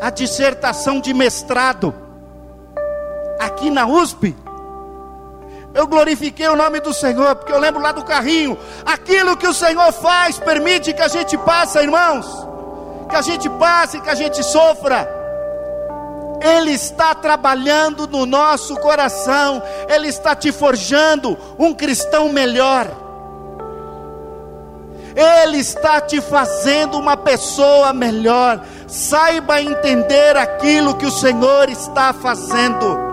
a 0.00 0.10
dissertação 0.10 1.00
de 1.00 1.12
mestrado, 1.12 1.92
aqui 3.40 3.68
na 3.68 3.84
USP, 3.84 4.36
eu 5.74 5.86
glorifiquei 5.86 6.46
o 6.48 6.56
nome 6.56 6.80
do 6.80 6.92
Senhor, 6.92 7.34
porque 7.34 7.52
eu 7.52 7.58
lembro 7.58 7.80
lá 7.80 7.92
do 7.92 8.04
carrinho, 8.04 8.58
aquilo 8.84 9.36
que 9.36 9.46
o 9.46 9.54
Senhor 9.54 9.90
faz 9.92 10.38
permite 10.38 10.92
que 10.92 11.00
a 11.00 11.08
gente 11.08 11.36
passe, 11.38 11.78
irmãos, 11.78 12.26
que 13.08 13.16
a 13.16 13.22
gente 13.22 13.48
passe, 13.48 14.00
que 14.00 14.10
a 14.10 14.14
gente 14.14 14.42
sofra. 14.42 15.08
Ele 16.42 16.72
está 16.72 17.14
trabalhando 17.14 18.06
no 18.06 18.26
nosso 18.26 18.76
coração, 18.76 19.62
Ele 19.88 20.08
está 20.08 20.34
te 20.34 20.52
forjando 20.52 21.38
um 21.58 21.72
cristão 21.72 22.28
melhor. 22.30 22.90
Ele 25.14 25.58
está 25.58 26.00
te 26.00 26.20
fazendo 26.20 26.98
uma 26.98 27.16
pessoa 27.16 27.92
melhor. 27.92 28.60
Saiba 28.88 29.60
entender 29.60 30.36
aquilo 30.36 30.96
que 30.96 31.06
o 31.06 31.10
Senhor 31.10 31.68
está 31.68 32.12
fazendo. 32.12 33.11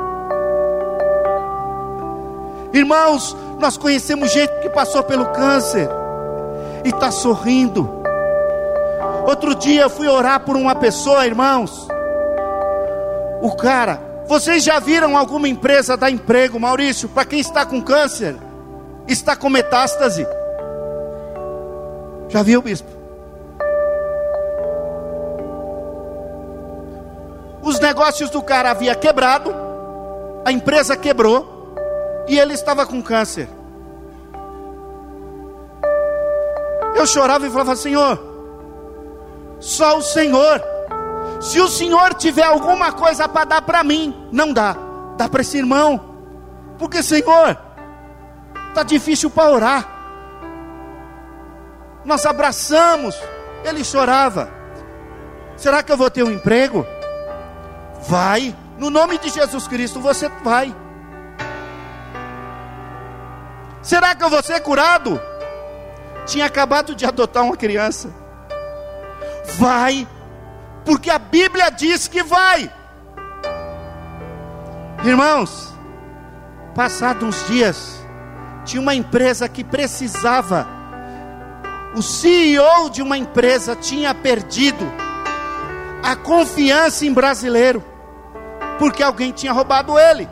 Irmãos, 2.74 3.36
nós 3.60 3.78
conhecemos 3.78 4.32
gente 4.32 4.52
que 4.62 4.70
passou 4.70 5.04
pelo 5.04 5.26
câncer 5.28 5.90
e 6.86 6.90
está 6.90 7.12
sorrindo. 7.12 8.00
Outro 9.28 9.56
dia 9.56 9.84
eu 9.84 9.90
fui 9.90 10.08
orar 10.08 10.42
por 10.42 10.56
uma 10.56 10.76
pessoa, 10.76 11.26
irmãos. 11.26 11.88
O 13.42 13.56
cara, 13.56 14.00
vocês 14.28 14.64
já 14.64 14.80
viram 14.80 15.18
alguma 15.18 15.48
empresa 15.48 15.98
dar 15.98 16.12
emprego, 16.12 16.60
Maurício, 16.60 17.10
para 17.10 17.26
quem 17.26 17.40
está 17.40 17.66
com 17.66 17.82
câncer, 17.82 18.36
está 19.08 19.36
com 19.36 19.50
metástase? 19.50 20.28
Já 22.28 22.44
viu, 22.44 22.62
bispo? 22.62 22.90
Os 27.64 27.80
negócios 27.80 28.30
do 28.30 28.42
cara 28.42 28.72
havia 28.72 28.94
quebrado, 28.94 29.54
a 30.46 30.52
empresa 30.52 30.96
quebrou 30.96 31.59
e 32.30 32.40
ele 32.40 32.54
estava 32.54 32.86
com 32.86 33.02
câncer. 33.02 33.50
Eu 36.96 37.08
chorava 37.08 37.48
e 37.48 37.50
falava: 37.50 37.76
Senhor, 37.76 38.20
só 39.60 39.98
o 39.98 40.02
Senhor. 40.02 40.64
Se 41.42 41.60
o 41.60 41.68
Senhor 41.68 42.14
tiver 42.14 42.44
alguma 42.44 42.92
coisa 42.92 43.28
para 43.28 43.46
dar 43.46 43.62
para 43.62 43.84
mim, 43.84 44.28
não 44.32 44.54
dá, 44.54 44.76
dá 45.18 45.28
para 45.28 45.42
esse 45.42 45.58
irmão, 45.58 46.18
porque 46.78 47.02
Senhor, 47.02 47.58
está 48.68 48.84
difícil 48.84 49.30
para 49.30 49.50
orar. 49.50 49.90
Nós 52.06 52.26
abraçamos, 52.26 53.16
ele 53.64 53.84
chorava. 53.84 54.52
Será 55.58 55.82
que 55.82 55.92
eu 55.92 55.98
vou 55.98 56.10
ter 56.10 56.24
um 56.24 56.32
emprego? 56.32 56.86
Vai, 58.08 58.56
no 58.78 58.90
nome 58.90 59.18
de 59.18 59.30
Jesus 59.30 59.68
Cristo 59.68 60.00
você 60.00 60.30
vai. 60.44 60.76
Será 63.82 64.14
que 64.14 64.24
eu 64.24 64.30
vou 64.30 64.44
ser 64.44 64.60
curado? 64.62 65.20
Tinha 66.26 66.46
acabado 66.46 66.94
de 66.94 67.06
adotar 67.06 67.44
uma 67.44 67.56
criança. 67.56 68.14
Vai, 69.58 70.08
porque 70.86 71.10
a 71.10 71.18
Bíblia 71.18 71.70
diz 71.70 72.08
que 72.08 72.22
vai. 72.22 72.72
Irmãos, 75.04 75.74
passados 76.76 77.28
uns 77.28 77.48
dias, 77.48 78.00
tinha 78.66 78.82
uma 78.82 78.94
empresa 78.94 79.48
que 79.48 79.64
precisava, 79.64 80.68
o 81.96 82.02
CEO 82.02 82.90
de 82.90 83.02
uma 83.02 83.18
empresa 83.18 83.76
tinha 83.76 84.14
perdido 84.14 84.86
a 86.04 86.16
confiança 86.16 87.06
em 87.06 87.14
brasileiro, 87.14 87.84
porque 88.78 89.02
alguém 89.02 89.32
tinha 89.32 89.54
roubado 89.54 89.98
ele. 89.98 90.28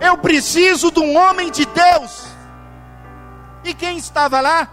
Eu 0.00 0.18
preciso 0.18 0.90
de 0.90 1.00
um 1.00 1.16
homem 1.16 1.50
de 1.50 1.64
Deus 1.64 2.23
e 3.64 3.72
quem 3.72 3.96
estava 3.96 4.40
lá? 4.40 4.68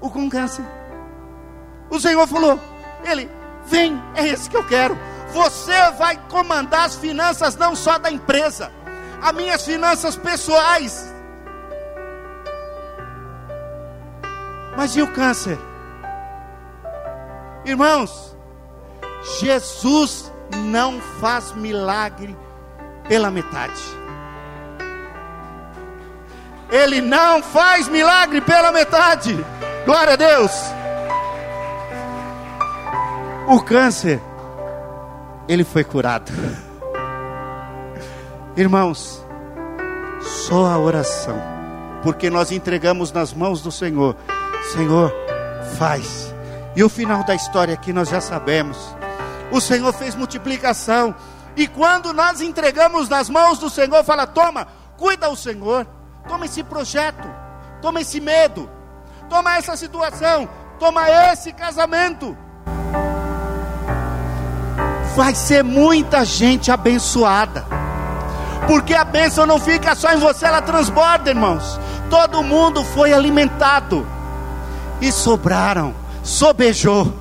O 0.00 0.10
com 0.10 0.28
câncer. 0.28 0.64
O 1.88 2.00
Senhor 2.00 2.26
falou: 2.26 2.58
Ele, 3.04 3.30
vem, 3.66 4.02
é 4.14 4.26
esse 4.26 4.50
que 4.50 4.56
eu 4.56 4.66
quero. 4.66 4.98
Você 5.32 5.90
vai 5.92 6.16
comandar 6.28 6.86
as 6.86 6.96
finanças 6.96 7.56
não 7.56 7.76
só 7.76 7.98
da 7.98 8.10
empresa, 8.10 8.72
as 9.22 9.32
minhas 9.32 9.64
finanças 9.64 10.16
pessoais. 10.16 11.14
Mas 14.76 14.96
e 14.96 15.02
o 15.02 15.12
câncer? 15.12 15.58
Irmãos, 17.64 18.36
Jesus 19.38 20.32
não 20.56 21.00
faz 21.20 21.52
milagre 21.52 22.36
pela 23.06 23.30
metade. 23.30 23.99
Ele 26.70 27.00
não 27.00 27.42
faz 27.42 27.88
milagre 27.88 28.40
pela 28.40 28.70
metade. 28.70 29.44
Glória 29.84 30.12
a 30.12 30.16
Deus. 30.16 30.52
O 33.48 33.60
câncer, 33.60 34.20
ele 35.48 35.64
foi 35.64 35.82
curado. 35.82 36.30
Irmãos, 38.56 39.24
só 40.20 40.66
a 40.66 40.78
oração, 40.78 41.40
porque 42.02 42.30
nós 42.30 42.52
entregamos 42.52 43.10
nas 43.10 43.32
mãos 43.32 43.60
do 43.60 43.72
Senhor. 43.72 44.14
Senhor, 44.72 45.12
faz. 45.76 46.32
E 46.76 46.84
o 46.84 46.88
final 46.88 47.24
da 47.24 47.34
história 47.34 47.74
aqui 47.74 47.92
nós 47.92 48.08
já 48.08 48.20
sabemos. 48.20 48.76
O 49.50 49.60
Senhor 49.60 49.92
fez 49.92 50.14
multiplicação. 50.14 51.14
E 51.56 51.66
quando 51.66 52.12
nós 52.12 52.40
entregamos 52.40 53.08
nas 53.08 53.28
mãos 53.28 53.58
do 53.58 53.68
Senhor, 53.68 54.04
fala: 54.04 54.26
toma, 54.26 54.68
cuida 54.96 55.28
o 55.28 55.36
Senhor. 55.36 55.86
Toma 56.30 56.46
esse 56.46 56.62
projeto, 56.62 57.28
toma 57.82 58.00
esse 58.02 58.20
medo, 58.20 58.70
toma 59.28 59.56
essa 59.56 59.76
situação, 59.76 60.48
toma 60.78 61.10
esse 61.10 61.52
casamento. 61.52 62.38
Vai 65.16 65.34
ser 65.34 65.64
muita 65.64 66.24
gente 66.24 66.70
abençoada, 66.70 67.66
porque 68.68 68.94
a 68.94 69.02
bênção 69.02 69.44
não 69.44 69.58
fica 69.58 69.96
só 69.96 70.12
em 70.12 70.18
você, 70.18 70.46
ela 70.46 70.62
transborda, 70.62 71.30
irmãos. 71.30 71.80
Todo 72.08 72.44
mundo 72.44 72.84
foi 72.84 73.12
alimentado 73.12 74.06
e 75.00 75.10
sobraram, 75.10 75.92
sobejou. 76.22 77.12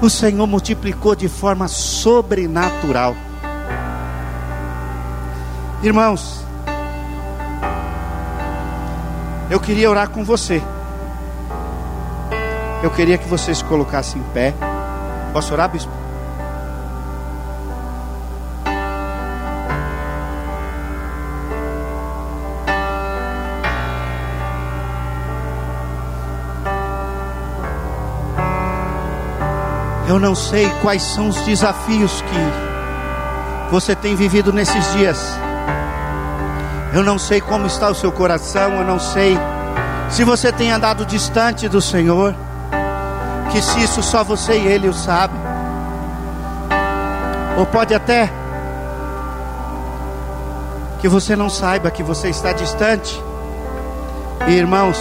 O 0.00 0.08
Senhor 0.08 0.46
multiplicou 0.46 1.14
de 1.14 1.28
forma 1.28 1.68
sobrenatural. 1.68 3.14
Irmãos, 5.82 6.44
eu 9.50 9.60
queria 9.60 9.90
orar 9.90 10.08
com 10.08 10.24
você. 10.24 10.62
Eu 12.82 12.90
queria 12.90 13.18
que 13.18 13.28
você 13.28 13.54
se 13.54 13.62
colocasse 13.64 14.18
em 14.18 14.22
pé. 14.34 14.54
Posso 15.32 15.52
orar, 15.52 15.68
bispo? 15.68 15.92
Eu 30.08 30.18
não 30.18 30.34
sei 30.34 30.70
quais 30.80 31.02
são 31.02 31.28
os 31.28 31.36
desafios 31.42 32.22
que 32.22 33.70
você 33.70 33.94
tem 33.94 34.16
vivido 34.16 34.52
nesses 34.52 34.92
dias. 34.92 35.45
Eu 36.96 37.04
não 37.04 37.18
sei 37.18 37.42
como 37.42 37.66
está 37.66 37.90
o 37.90 37.94
seu 37.94 38.10
coração, 38.10 38.76
eu 38.76 38.82
não 38.82 38.98
sei 38.98 39.36
se 40.08 40.24
você 40.24 40.50
tem 40.50 40.72
andado 40.72 41.04
distante 41.04 41.68
do 41.68 41.78
Senhor, 41.78 42.34
que 43.52 43.60
se 43.60 43.82
isso 43.82 44.02
só 44.02 44.24
você 44.24 44.58
e 44.58 44.66
Ele 44.66 44.88
o 44.88 44.94
sabe, 44.94 45.34
ou 47.58 47.66
pode 47.66 47.94
até 47.94 48.32
que 50.98 51.06
você 51.06 51.36
não 51.36 51.50
saiba 51.50 51.90
que 51.90 52.02
você 52.02 52.30
está 52.30 52.52
distante. 52.52 53.22
E, 54.48 54.54
irmãos, 54.54 54.98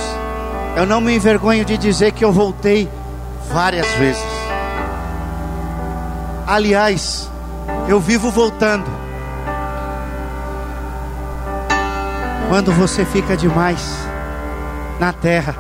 eu 0.76 0.86
não 0.86 1.00
me 1.00 1.16
envergonho 1.16 1.64
de 1.64 1.78
dizer 1.78 2.12
que 2.12 2.26
eu 2.26 2.34
voltei 2.34 2.90
várias 3.50 3.88
vezes. 3.94 4.22
Aliás, 6.46 7.32
eu 7.88 8.02
vivo 8.02 8.30
voltando. 8.30 9.05
Quando 12.48 12.72
você 12.72 13.04
fica 13.04 13.36
demais 13.36 13.82
na 15.00 15.12
terra, 15.12 15.56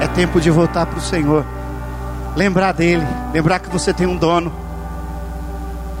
é 0.00 0.06
tempo 0.08 0.40
de 0.40 0.50
voltar 0.50 0.86
para 0.86 0.98
o 0.98 1.02
Senhor. 1.02 1.44
Lembrar 2.34 2.72
dele, 2.72 3.06
lembrar 3.32 3.58
que 3.58 3.68
você 3.68 3.92
tem 3.92 4.06
um 4.06 4.16
dono. 4.16 4.52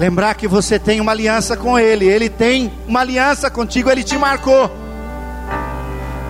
Lembrar 0.00 0.34
que 0.34 0.48
você 0.48 0.78
tem 0.78 1.00
uma 1.00 1.12
aliança 1.12 1.56
com 1.56 1.78
ele, 1.78 2.06
ele 2.06 2.28
tem 2.28 2.72
uma 2.88 3.00
aliança 3.00 3.50
contigo, 3.50 3.90
ele 3.90 4.02
te 4.02 4.16
marcou. 4.16 4.70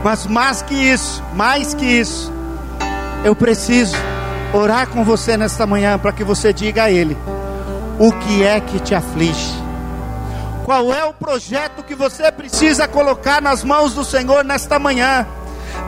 Mas 0.03 0.27
mais 0.27 0.61
que 0.61 0.75
isso, 0.75 1.23
mais 1.33 1.73
que 1.73 1.87
isso, 1.87 2.33
eu 3.25 3.37
preciso 3.37 3.97
orar 4.53 4.89
com 4.89 5.05
você 5.05 5.37
nesta 5.37 5.64
manhã 5.64 5.97
para 5.97 6.12
que 6.12 6.25
você 6.25 6.53
diga 6.53 6.85
a 6.85 6.91
ele 6.91 7.16
o 7.99 8.12
que 8.12 8.43
é 8.43 8.61
que 8.61 8.81
te 8.81 8.95
aflige. 8.95 9.62
Qual 10.65 10.95
é 10.95 11.05
o 11.05 11.13
projeto 11.13 11.83
que 11.83 11.95
você 11.95 12.31
precisa 12.31 12.87
colocar 12.87 13.43
nas 13.43 13.65
mãos 13.65 13.95
do 13.95 14.05
Senhor 14.05 14.45
nesta 14.45 14.79
manhã? 14.79 15.27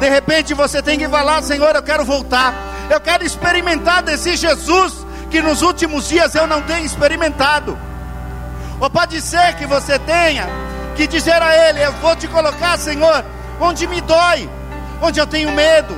De 0.01 0.09
repente 0.09 0.53
você 0.53 0.83
tem 0.83 0.99
que 0.99 1.09
falar: 1.09 1.43
Senhor, 1.43 1.75
eu 1.77 1.83
quero 1.83 2.05
voltar, 2.05 2.53
eu 2.91 3.01
quero 3.01 3.25
experimentar 3.25 4.03
desse 4.03 4.37
Jesus 4.37 5.07
que 5.31 5.41
nos 5.41 5.63
últimos 5.63 6.09
dias 6.09 6.35
eu 6.35 6.47
não 6.47 6.61
tenho 6.63 6.85
experimentado. 6.85 7.79
Ou 8.81 8.91
pode 8.91 9.21
ser 9.21 9.55
que 9.55 9.65
você 9.65 9.97
tenha 10.01 10.49
que 10.97 11.07
dizer 11.07 11.41
a 11.41 11.69
Ele: 11.69 11.81
Eu 11.81 11.93
vou 11.93 12.17
te 12.17 12.27
colocar, 12.27 12.77
Senhor, 12.77 13.25
onde 13.61 13.87
me 13.87 14.01
dói, 14.01 14.51
onde 15.01 15.21
eu 15.21 15.27
tenho 15.27 15.53
medo. 15.53 15.97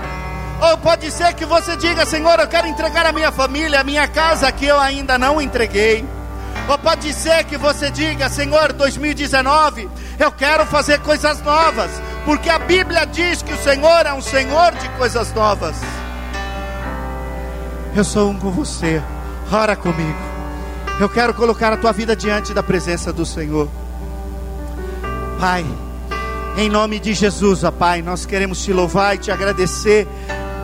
Ou 0.61 0.77
pode 0.79 1.11
ser 1.11 1.33
que 1.33 1.47
você 1.47 1.77
diga: 1.77 2.05
Senhor, 2.05 2.39
eu 2.39 2.47
quero 2.47 2.67
entregar 2.67 3.07
a 3.07 3.13
minha 3.13 3.33
família, 3.33 3.81
a 3.81 3.85
minha 3.85 4.07
casa 4.07 4.53
que 4.53 4.67
eu 4.67 4.79
ainda 4.79 5.19
não 5.19 5.41
entreguei. 5.41 6.16
Ou 6.69 6.77
pode 6.79 7.13
ser 7.13 7.45
que 7.45 7.57
você 7.57 7.91
diga, 7.91 8.29
Senhor, 8.29 8.73
2019, 8.73 9.89
eu 10.19 10.33
quero 10.33 10.67
fazer 10.67 11.01
coisas 11.01 11.41
novas, 11.43 11.91
porque 12.25 12.51
a 12.51 12.59
Bíblia 12.59 13.07
diz 13.07 13.41
que 13.41 13.53
o 13.53 13.59
Senhor 13.59 14.05
é 14.05 14.13
um 14.13 14.21
Senhor 14.21 14.73
de 14.73 14.89
coisas 14.91 15.33
novas. 15.33 15.77
Eu 17.95 18.03
sou 18.03 18.31
um 18.31 18.39
com 18.39 18.51
você, 18.51 19.01
ora 19.51 19.77
comigo. 19.77 20.19
Eu 20.99 21.09
quero 21.09 21.33
colocar 21.35 21.73
a 21.73 21.77
tua 21.77 21.93
vida 21.93 22.17
diante 22.17 22.53
da 22.53 22.63
presença 22.63 23.13
do 23.13 23.25
Senhor. 23.25 23.69
Pai, 25.39 25.65
em 26.57 26.69
nome 26.69 26.99
de 26.99 27.15
Jesus, 27.15 27.63
ó 27.63 27.71
Pai, 27.71 28.03
nós 28.03 28.27
queremos 28.27 28.65
te 28.65 28.73
louvar 28.73 29.15
e 29.15 29.19
te 29.19 29.31
agradecer 29.31 30.09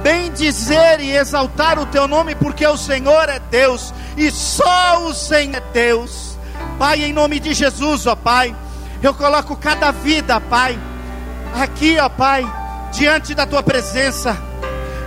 bem 0.02 0.32
dizer 0.32 1.00
e 1.00 1.10
exaltar 1.12 1.78
o 1.78 1.86
teu 1.86 2.08
nome, 2.08 2.34
porque 2.34 2.66
o 2.66 2.76
Senhor 2.76 3.28
é 3.28 3.38
Deus 3.38 3.94
e 4.16 4.30
só 4.30 5.04
o 5.06 5.14
Senhor 5.14 5.56
é 5.56 5.60
Deus. 5.72 6.36
Pai, 6.78 7.04
em 7.04 7.12
nome 7.12 7.38
de 7.38 7.54
Jesus, 7.54 8.06
ó 8.06 8.16
Pai, 8.16 8.54
eu 9.02 9.14
coloco 9.14 9.56
cada 9.56 9.90
vida, 9.90 10.40
Pai, 10.40 10.78
aqui, 11.54 11.98
ó 11.98 12.08
Pai, 12.08 12.44
diante 12.92 13.34
da 13.34 13.46
tua 13.46 13.62
presença. 13.62 14.36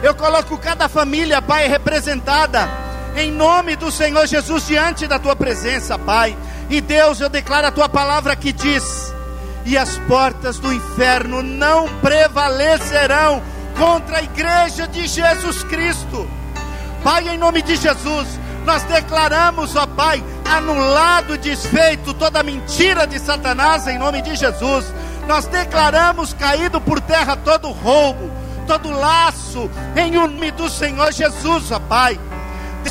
Eu 0.01 0.15
coloco 0.15 0.57
cada 0.57 0.87
família, 0.87 1.41
Pai, 1.41 1.67
representada, 1.67 2.69
em 3.15 3.31
nome 3.31 3.75
do 3.75 3.91
Senhor 3.91 4.25
Jesus, 4.27 4.67
diante 4.67 5.07
da 5.07 5.19
tua 5.19 5.35
presença, 5.35 5.97
Pai. 5.97 6.37
E 6.69 6.81
Deus, 6.81 7.19
eu 7.19 7.29
declaro 7.29 7.67
a 7.67 7.71
tua 7.71 7.89
palavra 7.89 8.35
que 8.35 8.51
diz: 8.51 9.13
e 9.65 9.77
as 9.77 9.97
portas 9.99 10.59
do 10.59 10.71
inferno 10.71 11.41
não 11.41 11.89
prevalecerão 11.99 13.41
contra 13.78 14.17
a 14.17 14.23
igreja 14.23 14.88
de 14.88 15.07
Jesus 15.07 15.63
Cristo. 15.63 16.28
Pai, 17.03 17.30
em 17.30 17.38
nome 17.38 17.61
de 17.61 17.76
Jesus, 17.76 18.28
nós 18.65 18.84
declaramos, 18.84 19.76
ó 19.76 19.86
Pai, 19.86 20.23
anulado 20.43 21.36
e 21.36 21.38
desfeito 21.38 22.13
toda 22.13 22.41
mentira 22.41 23.05
de 23.05 23.19
Satanás 23.19 23.88
em 23.88 23.97
nome 23.97 24.21
de 24.21 24.36
Jesus. 24.36 24.91
Nós 25.28 25.45
declaramos 25.45 26.34
caído 26.34 26.82
por 26.82 26.99
terra 26.99 27.36
todo 27.36 27.71
roubo, 27.71 28.32
todo 28.65 28.91
laço, 28.91 29.69
em 29.95 30.11
nome 30.11 30.51
do 30.51 30.69
Senhor 30.69 31.11
Jesus, 31.11 31.71
ó 31.71 31.80
Pai. 31.80 32.19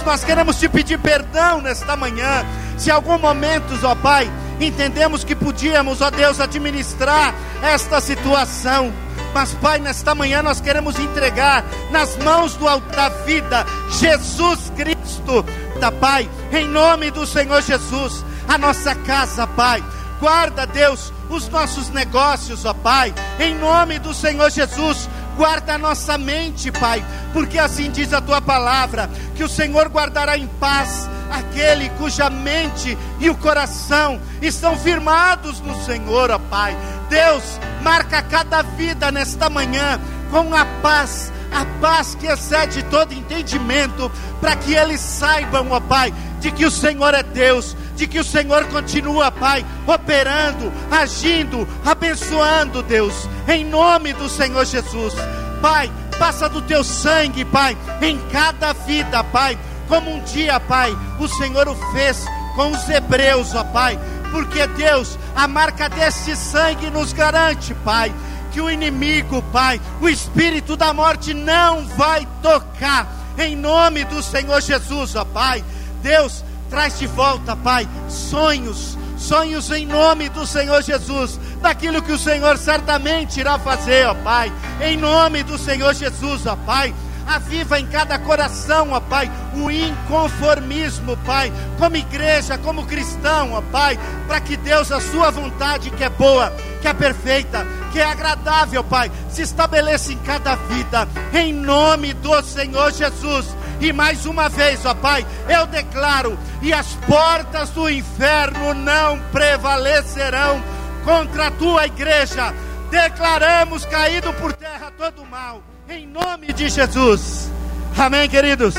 Nós 0.04 0.22
queremos 0.22 0.58
te 0.58 0.68
pedir 0.68 0.98
perdão 0.98 1.60
nesta 1.60 1.96
manhã. 1.96 2.44
Se 2.76 2.90
algum 2.90 3.18
momento, 3.18 3.78
ó 3.82 3.94
Pai, 3.94 4.30
entendemos 4.60 5.24
que 5.24 5.34
podíamos, 5.34 6.00
ó 6.00 6.10
Deus, 6.10 6.40
administrar 6.40 7.34
esta 7.62 8.00
situação. 8.00 8.92
Mas, 9.34 9.52
Pai, 9.54 9.80
nesta 9.80 10.14
manhã 10.14 10.42
nós 10.42 10.60
queremos 10.60 10.96
entregar 10.96 11.64
nas 11.90 12.16
mãos 12.18 12.54
do 12.54 12.64
da 12.64 13.08
vida 13.26 13.66
Jesus 13.90 14.72
Cristo, 14.76 15.44
da 15.80 15.90
Pai, 15.90 16.30
em 16.52 16.68
nome 16.68 17.10
do 17.10 17.26
Senhor 17.26 17.60
Jesus, 17.60 18.24
a 18.46 18.56
nossa 18.56 18.94
casa, 18.94 19.44
Pai. 19.44 19.82
Guarda, 20.20 20.66
Deus, 20.68 21.12
os 21.28 21.48
nossos 21.48 21.90
negócios, 21.90 22.64
ó 22.64 22.72
Pai, 22.72 23.12
em 23.40 23.56
nome 23.56 23.98
do 23.98 24.14
Senhor 24.14 24.48
Jesus. 24.50 25.08
Guarda 25.36 25.74
a 25.74 25.78
nossa 25.78 26.16
mente, 26.16 26.70
Pai, 26.70 27.04
porque 27.32 27.58
assim 27.58 27.90
diz 27.90 28.12
a 28.12 28.20
tua 28.20 28.40
palavra, 28.40 29.10
que 29.34 29.42
o 29.42 29.48
Senhor 29.48 29.88
guardará 29.88 30.38
em 30.38 30.46
paz 30.46 31.08
aquele 31.30 31.88
cuja 31.90 32.30
mente 32.30 32.96
e 33.18 33.28
o 33.28 33.36
coração 33.36 34.20
estão 34.40 34.78
firmados 34.78 35.60
no 35.60 35.74
Senhor, 35.84 36.30
ó 36.30 36.38
Pai. 36.38 36.76
Deus, 37.08 37.58
marca 37.82 38.22
cada 38.22 38.62
vida 38.62 39.10
nesta 39.10 39.50
manhã 39.50 40.00
com 40.30 40.54
a 40.54 40.64
paz, 40.82 41.32
a 41.54 41.64
paz 41.80 42.14
que 42.14 42.26
excede 42.26 42.82
todo 42.84 43.14
entendimento, 43.14 44.10
para 44.40 44.56
que 44.56 44.74
eles 44.74 45.00
saibam, 45.00 45.70
ó 45.70 45.80
Pai, 45.80 46.12
de 46.40 46.50
que 46.50 46.66
o 46.66 46.70
Senhor 46.70 47.14
é 47.14 47.22
Deus, 47.22 47.76
de 47.96 48.06
que 48.06 48.18
o 48.18 48.24
Senhor 48.24 48.64
continua, 48.66 49.30
Pai, 49.30 49.64
operando, 49.86 50.72
agindo, 50.90 51.66
abençoando, 51.84 52.82
Deus, 52.82 53.28
em 53.48 53.64
nome 53.64 54.12
do 54.12 54.28
Senhor 54.28 54.64
Jesus. 54.64 55.14
Pai, 55.62 55.90
passa 56.18 56.48
do 56.48 56.60
teu 56.60 56.82
sangue, 56.82 57.44
Pai, 57.44 57.76
em 58.02 58.18
cada 58.30 58.72
vida, 58.72 59.22
Pai 59.24 59.58
como 59.88 60.10
um 60.10 60.20
dia, 60.24 60.58
Pai, 60.60 60.96
o 61.18 61.28
Senhor 61.28 61.68
o 61.68 61.74
fez 61.92 62.24
com 62.54 62.70
os 62.70 62.88
hebreus, 62.88 63.54
ó 63.54 63.64
Pai, 63.64 63.98
porque 64.30 64.66
Deus, 64.68 65.18
a 65.34 65.46
marca 65.46 65.88
deste 65.88 66.36
sangue 66.36 66.90
nos 66.90 67.12
garante, 67.12 67.74
Pai, 67.84 68.12
que 68.54 68.60
o 68.60 68.70
inimigo, 68.70 69.42
Pai, 69.52 69.80
o 70.00 70.08
espírito 70.08 70.76
da 70.76 70.94
morte 70.94 71.34
não 71.34 71.84
vai 71.88 72.26
tocar, 72.40 73.08
em 73.36 73.56
nome 73.56 74.04
do 74.04 74.22
Senhor 74.22 74.62
Jesus, 74.62 75.16
ó 75.16 75.24
Pai. 75.24 75.64
Deus, 76.00 76.44
traz 76.70 76.96
de 77.00 77.08
volta, 77.08 77.56
Pai, 77.56 77.88
sonhos, 78.08 78.96
sonhos 79.18 79.72
em 79.72 79.84
nome 79.84 80.28
do 80.28 80.46
Senhor 80.46 80.80
Jesus, 80.84 81.40
daquilo 81.60 82.00
que 82.00 82.12
o 82.12 82.18
Senhor 82.18 82.56
certamente 82.56 83.40
irá 83.40 83.58
fazer, 83.58 84.06
ó 84.06 84.14
Pai 84.14 84.52
em 84.80 84.96
nome 84.96 85.42
do 85.42 85.58
Senhor 85.58 85.94
Jesus, 85.94 86.46
ó 86.46 86.56
Pai. 86.56 86.94
Aviva 87.26 87.80
em 87.80 87.86
cada 87.86 88.18
coração, 88.18 88.92
ó 88.92 89.00
Pai, 89.00 89.30
o 89.54 89.70
inconformismo, 89.70 91.16
Pai, 91.18 91.52
como 91.78 91.96
igreja, 91.96 92.58
como 92.58 92.86
cristão, 92.86 93.52
ó 93.52 93.62
Pai, 93.62 93.98
para 94.26 94.40
que 94.40 94.56
Deus, 94.56 94.92
a 94.92 95.00
Sua 95.00 95.30
vontade, 95.30 95.90
que 95.90 96.04
é 96.04 96.10
boa, 96.10 96.52
que 96.82 96.88
é 96.88 96.92
perfeita, 96.92 97.66
que 97.92 97.98
é 97.98 98.04
agradável, 98.04 98.84
Pai, 98.84 99.10
se 99.30 99.42
estabeleça 99.42 100.12
em 100.12 100.18
cada 100.18 100.54
vida, 100.54 101.08
em 101.32 101.52
nome 101.52 102.12
do 102.12 102.42
Senhor 102.42 102.92
Jesus. 102.92 103.46
E 103.80 103.92
mais 103.92 104.26
uma 104.26 104.48
vez, 104.48 104.84
ó 104.84 104.94
Pai, 104.94 105.26
eu 105.48 105.66
declaro: 105.66 106.38
e 106.60 106.72
as 106.72 106.94
portas 107.06 107.70
do 107.70 107.88
inferno 107.88 108.74
não 108.74 109.18
prevalecerão 109.32 110.62
contra 111.04 111.48
a 111.48 111.50
tua 111.50 111.86
igreja. 111.86 112.54
Declaramos 112.90 113.84
caído 113.86 114.32
por 114.34 114.52
terra 114.52 114.92
todo 114.96 115.24
mal 115.24 115.62
em 115.94 116.06
nome 116.08 116.52
de 116.52 116.68
Jesus. 116.68 117.50
Amém, 117.96 118.28
queridos? 118.28 118.74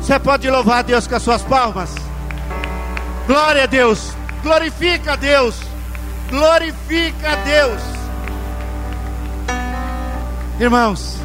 Você 0.00 0.18
pode 0.18 0.48
louvar 0.48 0.78
a 0.78 0.82
Deus 0.82 1.06
com 1.06 1.16
as 1.16 1.22
suas 1.22 1.42
palmas. 1.42 1.94
Glória 3.26 3.64
a 3.64 3.66
Deus. 3.66 4.12
Glorifica 4.42 5.12
a 5.12 5.16
Deus. 5.16 5.60
Glorifica 6.30 7.32
a 7.32 7.36
Deus. 7.36 7.82
Irmãos, 10.60 11.18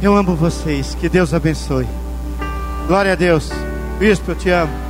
eu 0.00 0.16
amo 0.16 0.34
vocês. 0.34 0.94
Que 0.94 1.08
Deus 1.08 1.34
abençoe. 1.34 1.86
Glória 2.86 3.12
a 3.12 3.16
Deus. 3.16 3.50
Bispo, 3.98 4.30
eu 4.30 4.36
te 4.36 4.50
amo. 4.50 4.85